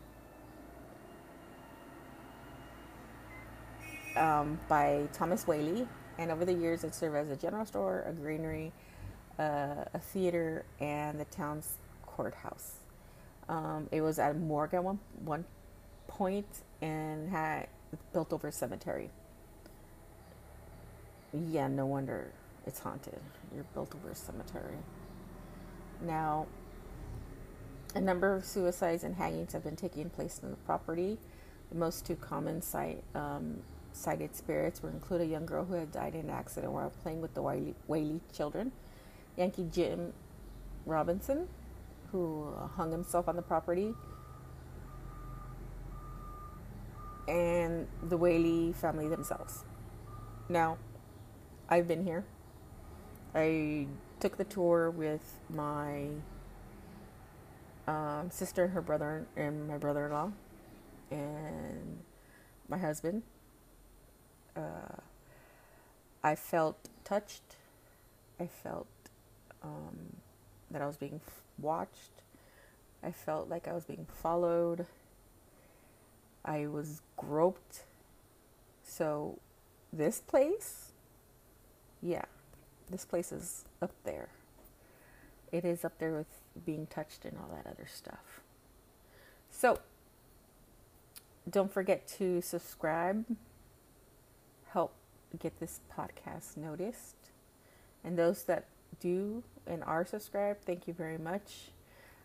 um, 4.15 4.59
by 4.67 5.07
Thomas 5.13 5.47
Whaley 5.47 5.87
and 6.17 6.31
over 6.31 6.45
the 6.45 6.53
years, 6.53 6.83
it 6.83 6.95
served 6.95 7.15
as 7.15 7.29
a 7.29 7.35
general 7.35 7.65
store, 7.65 8.03
a 8.07 8.11
greenery, 8.11 8.71
uh, 9.37 9.85
a 9.93 9.99
theater, 9.99 10.65
and 10.79 11.19
the 11.19 11.25
town's 11.25 11.77
courthouse. 12.05 12.76
Um, 13.49 13.87
it 13.91 14.01
was 14.01 14.19
at 14.19 14.31
a 14.31 14.33
morgue 14.33 14.73
at 14.73 14.83
one, 14.83 14.99
one 15.23 15.45
point 16.07 16.47
and 16.81 17.29
had 17.29 17.67
built 18.13 18.33
over 18.33 18.49
a 18.49 18.51
cemetery. 18.51 19.09
Yeah, 21.33 21.67
no 21.67 21.85
wonder 21.85 22.31
it's 22.67 22.79
haunted. 22.79 23.19
You're 23.55 23.65
built 23.73 23.95
over 23.95 24.11
a 24.11 24.15
cemetery. 24.15 24.77
Now, 26.01 26.45
a 27.95 28.01
number 28.01 28.35
of 28.35 28.45
suicides 28.45 29.03
and 29.03 29.15
hangings 29.15 29.53
have 29.53 29.63
been 29.63 29.75
taking 29.75 30.09
place 30.09 30.41
on 30.43 30.51
the 30.51 30.57
property. 30.57 31.17
The 31.69 31.77
most 31.77 32.05
two 32.05 32.15
common 32.15 32.61
site 32.61 33.03
um, 33.15 33.61
cited 33.93 34.35
spirits 34.35 34.83
were 34.83 34.89
include 34.89 35.21
a 35.21 35.25
young 35.25 35.45
girl 35.45 35.65
who 35.65 35.73
had 35.73 35.91
died 35.91 36.13
in 36.13 36.21
an 36.21 36.29
accident 36.29 36.71
while 36.73 36.91
playing 37.01 37.21
with 37.21 37.33
the 37.33 37.41
Whaley, 37.41 37.73
Whaley 37.87 38.19
children, 38.33 38.71
Yankee 39.37 39.67
Jim 39.71 40.13
Robinson, 40.85 41.47
who 42.11 42.53
hung 42.75 42.91
himself 42.91 43.27
on 43.27 43.35
the 43.35 43.41
property, 43.41 43.93
and 47.27 47.87
the 48.01 48.17
Whaley 48.17 48.73
family 48.73 49.07
themselves. 49.07 49.65
Now, 50.49 50.77
I've 51.69 51.87
been 51.87 52.03
here. 52.03 52.25
I 53.35 53.87
took 54.19 54.37
the 54.37 54.45
tour 54.45 54.89
with 54.89 55.39
my 55.49 56.07
um, 57.87 58.29
sister 58.31 58.63
and 58.63 58.73
her 58.73 58.81
brother 58.81 59.27
and 59.35 59.67
my 59.67 59.77
brother-in-law 59.77 60.31
and 61.11 61.99
my 62.67 62.77
husband. 62.77 63.23
Uh, 64.55 65.01
I 66.23 66.35
felt 66.35 66.89
touched. 67.03 67.57
I 68.39 68.47
felt 68.47 68.87
um, 69.61 70.17
that 70.71 70.81
I 70.81 70.87
was 70.87 70.97
being 70.97 71.19
watched. 71.59 72.21
I 73.03 73.11
felt 73.11 73.49
like 73.49 73.67
I 73.67 73.73
was 73.73 73.85
being 73.85 74.07
followed. 74.21 74.85
I 76.43 76.67
was 76.67 77.01
groped. 77.15 77.83
So, 78.83 79.39
this 79.91 80.19
place, 80.19 80.91
yeah, 82.01 82.25
this 82.89 83.05
place 83.05 83.31
is 83.31 83.65
up 83.81 83.91
there. 84.03 84.29
It 85.51 85.65
is 85.65 85.83
up 85.85 85.97
there 85.99 86.13
with 86.13 86.27
being 86.65 86.87
touched 86.87 87.25
and 87.25 87.37
all 87.37 87.49
that 87.55 87.69
other 87.69 87.87
stuff. 87.87 88.41
So, 89.49 89.79
don't 91.49 91.71
forget 91.71 92.07
to 92.19 92.41
subscribe, 92.41 93.25
help 94.69 94.93
get 95.39 95.59
this 95.59 95.79
podcast 95.95 96.57
noticed. 96.57 97.15
And 98.03 98.17
those 98.17 98.43
that 98.43 98.65
do 98.99 99.43
and 99.67 99.83
are 99.83 100.05
subscribed, 100.05 100.63
thank 100.65 100.87
you 100.87 100.93
very 100.93 101.17
much. 101.17 101.69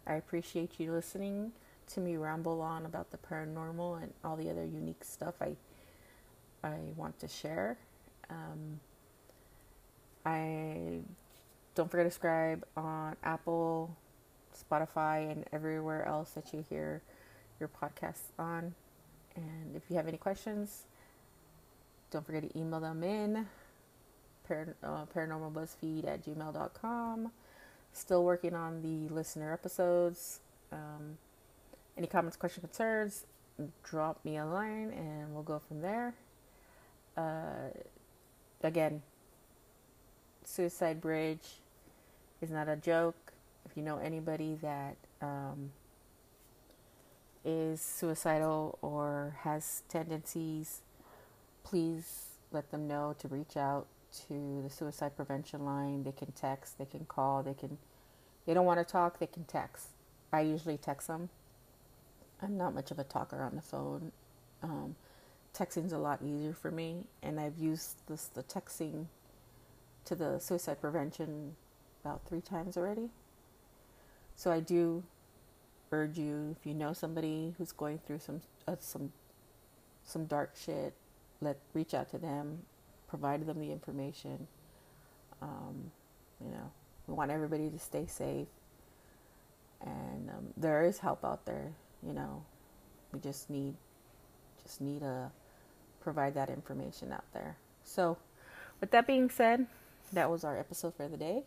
I 0.07 0.15
appreciate 0.15 0.79
you 0.79 0.93
listening 0.93 1.53
to 1.89 2.01
me 2.01 2.17
ramble 2.17 2.61
on 2.61 2.87
about 2.87 3.11
the 3.11 3.19
paranormal 3.19 4.03
and 4.03 4.13
all 4.25 4.37
the 4.37 4.51
other 4.51 4.65
unique 4.65 5.05
stuff 5.05 5.35
I 5.41 5.57
I 6.65 6.77
want 6.97 7.19
to 7.21 7.29
share. 7.29 7.77
Um, 8.31 8.81
I 10.25 11.01
don't 11.75 11.91
forget 11.91 12.07
to 12.07 12.11
subscribe 12.11 12.65
on 12.77 13.17
Apple, 13.25 13.97
Spotify, 14.57 15.31
and 15.31 15.45
everywhere 15.53 16.07
else 16.07 16.31
that 16.33 16.53
you 16.53 16.65
hear 16.69 17.03
your 17.59 17.69
podcasts 17.69 18.31
on. 18.39 18.75
And 19.35 19.75
if 19.75 19.83
you 19.89 19.97
have 19.97 20.07
any 20.07 20.19
questions, 20.19 20.85
don't 22.11 22.25
forget 22.25 22.49
to 22.49 22.59
email 22.59 22.79
them 22.81 23.03
in 23.03 23.47
par- 24.53 24.77
uh, 24.83 25.07
paranormalbuzzfeed 25.15 26.07
at 26.07 26.25
gmail.com. 26.25 27.31
Still 27.93 28.25
working 28.25 28.55
on 28.55 28.83
the 28.83 29.13
listener 29.13 29.53
episodes. 29.53 30.41
Um, 30.71 31.19
any 31.97 32.07
comments, 32.07 32.37
questions, 32.37 32.65
concerns, 32.65 33.27
drop 33.83 34.25
me 34.25 34.39
a 34.39 34.47
line 34.47 34.91
and 34.91 35.35
we'll 35.35 35.43
go 35.43 35.61
from 35.67 35.83
there. 35.83 36.15
Uh, 37.17 37.69
again, 38.63 39.03
Suicide 40.45 41.01
Bridge 41.01 41.61
is 42.41 42.51
not 42.51 42.69
a 42.69 42.77
joke. 42.77 43.33
If 43.67 43.77
you 43.77 43.83
know 43.83 43.99
anybody 43.99 44.59
that 44.63 44.97
um, 45.21 45.71
is 47.45 47.81
suicidal 47.81 48.79
or 48.83 49.37
has 49.41 49.83
tendencies, 49.89 50.81
please 51.63 52.27
let 52.51 52.71
them 52.71 52.89
know 52.89 53.15
to 53.19 53.29
reach 53.29 53.57
out 53.57 53.87
to 54.29 54.63
the 54.63 54.71
suicide 54.71 55.17
prevention 55.17 55.65
line. 55.65 56.05
They 56.05 56.13
can 56.13 56.33
text, 56.33 56.79
they 56.79 56.85
can 56.85 57.05
call, 57.05 57.43
they 57.43 57.55
can. 57.55 57.79
They 58.47 58.55
don't 58.55 58.67
want 58.67 58.81
to 58.81 58.85
talk, 58.85 59.19
they 59.19 59.27
can 59.27 59.45
text. 59.45 59.89
I 60.33 60.41
usually 60.41 60.77
text 60.77 61.07
them. 61.07 61.29
I'm 62.43 62.57
not 62.57 62.75
much 62.75 62.91
of 62.91 62.99
a 62.99 63.05
talker 63.05 63.43
on 63.43 63.55
the 63.55 63.63
phone. 63.63 64.11
Um, 64.63 64.97
texting's 65.55 65.93
a 65.93 65.99
lot 65.99 66.21
easier 66.23 66.53
for 66.53 66.71
me, 66.71 67.05
and 67.23 67.39
I've 67.39 67.59
used 67.59 68.07
this 68.09 68.25
the 68.25 68.43
texting 68.43 69.07
to 70.07 70.15
the 70.15 70.39
suicide 70.39 70.81
prevention 70.81 71.55
about 72.05 72.27
three 72.27 72.41
times 72.41 72.77
already. 72.77 73.11
So 74.35 74.51
I 74.51 74.61
do 74.61 75.05
urge 75.93 76.19
you 76.19 76.57
if 76.59 76.67
you 76.67 76.75
know 76.75 76.93
somebody 76.93 77.55
who's 77.59 77.71
going 77.71 78.01
through 78.07 78.19
some 78.19 78.41
uh, 78.67 78.77
some 78.81 79.13
some 80.05 80.27
dark 80.27 80.55
shit, 80.57 80.95
let 81.41 81.59
reach 81.75 81.95
out 81.95 82.11
to 82.11 82.19
them, 82.19 82.63
provide 83.13 83.45
them 83.47 83.61
the 83.61 83.71
information. 83.71 84.49
Um, 85.43 85.91
you 86.43 86.51
know, 86.51 86.71
we 87.07 87.13
want 87.13 87.31
everybody 87.31 87.69
to 87.69 87.79
stay 87.79 88.07
safe, 88.07 88.49
and 89.83 90.31
um, 90.31 90.47
there 90.57 90.83
is 90.87 90.99
help 90.99 91.23
out 91.23 91.45
there. 91.45 91.73
You 92.03 92.15
know, 92.15 92.43
we 93.13 93.21
just 93.21 93.51
need 93.51 93.75
just 94.63 94.81
need 94.81 95.01
to 95.01 95.31
provide 96.01 96.33
that 96.37 96.49
information 96.49 97.13
out 97.13 97.31
there. 97.35 97.59
So, 97.85 98.17
with 98.81 98.91
that 98.93 99.07
being 99.07 99.29
said, 99.29 99.67
that 100.15 100.31
was 100.31 100.43
our 100.43 100.59
episode 100.59 100.95
for 100.95 101.07
the 101.07 101.19
day. 101.19 101.43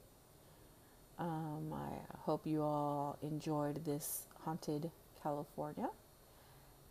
Um, 1.17 1.73
I 1.73 2.15
hope 2.19 2.45
you 2.45 2.61
all 2.61 3.17
enjoyed 3.23 3.83
this 3.85 4.27
haunted 4.43 4.91
California. 5.23 5.89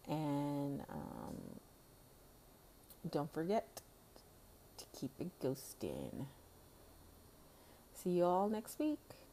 And 0.08 0.80
um, 0.90 1.36
don't 3.12 3.32
forget 3.32 3.83
keep 5.04 5.26
it 5.26 5.38
ghosting. 5.38 6.26
See 7.92 8.10
you 8.10 8.24
all 8.24 8.48
next 8.48 8.78
week. 8.78 9.23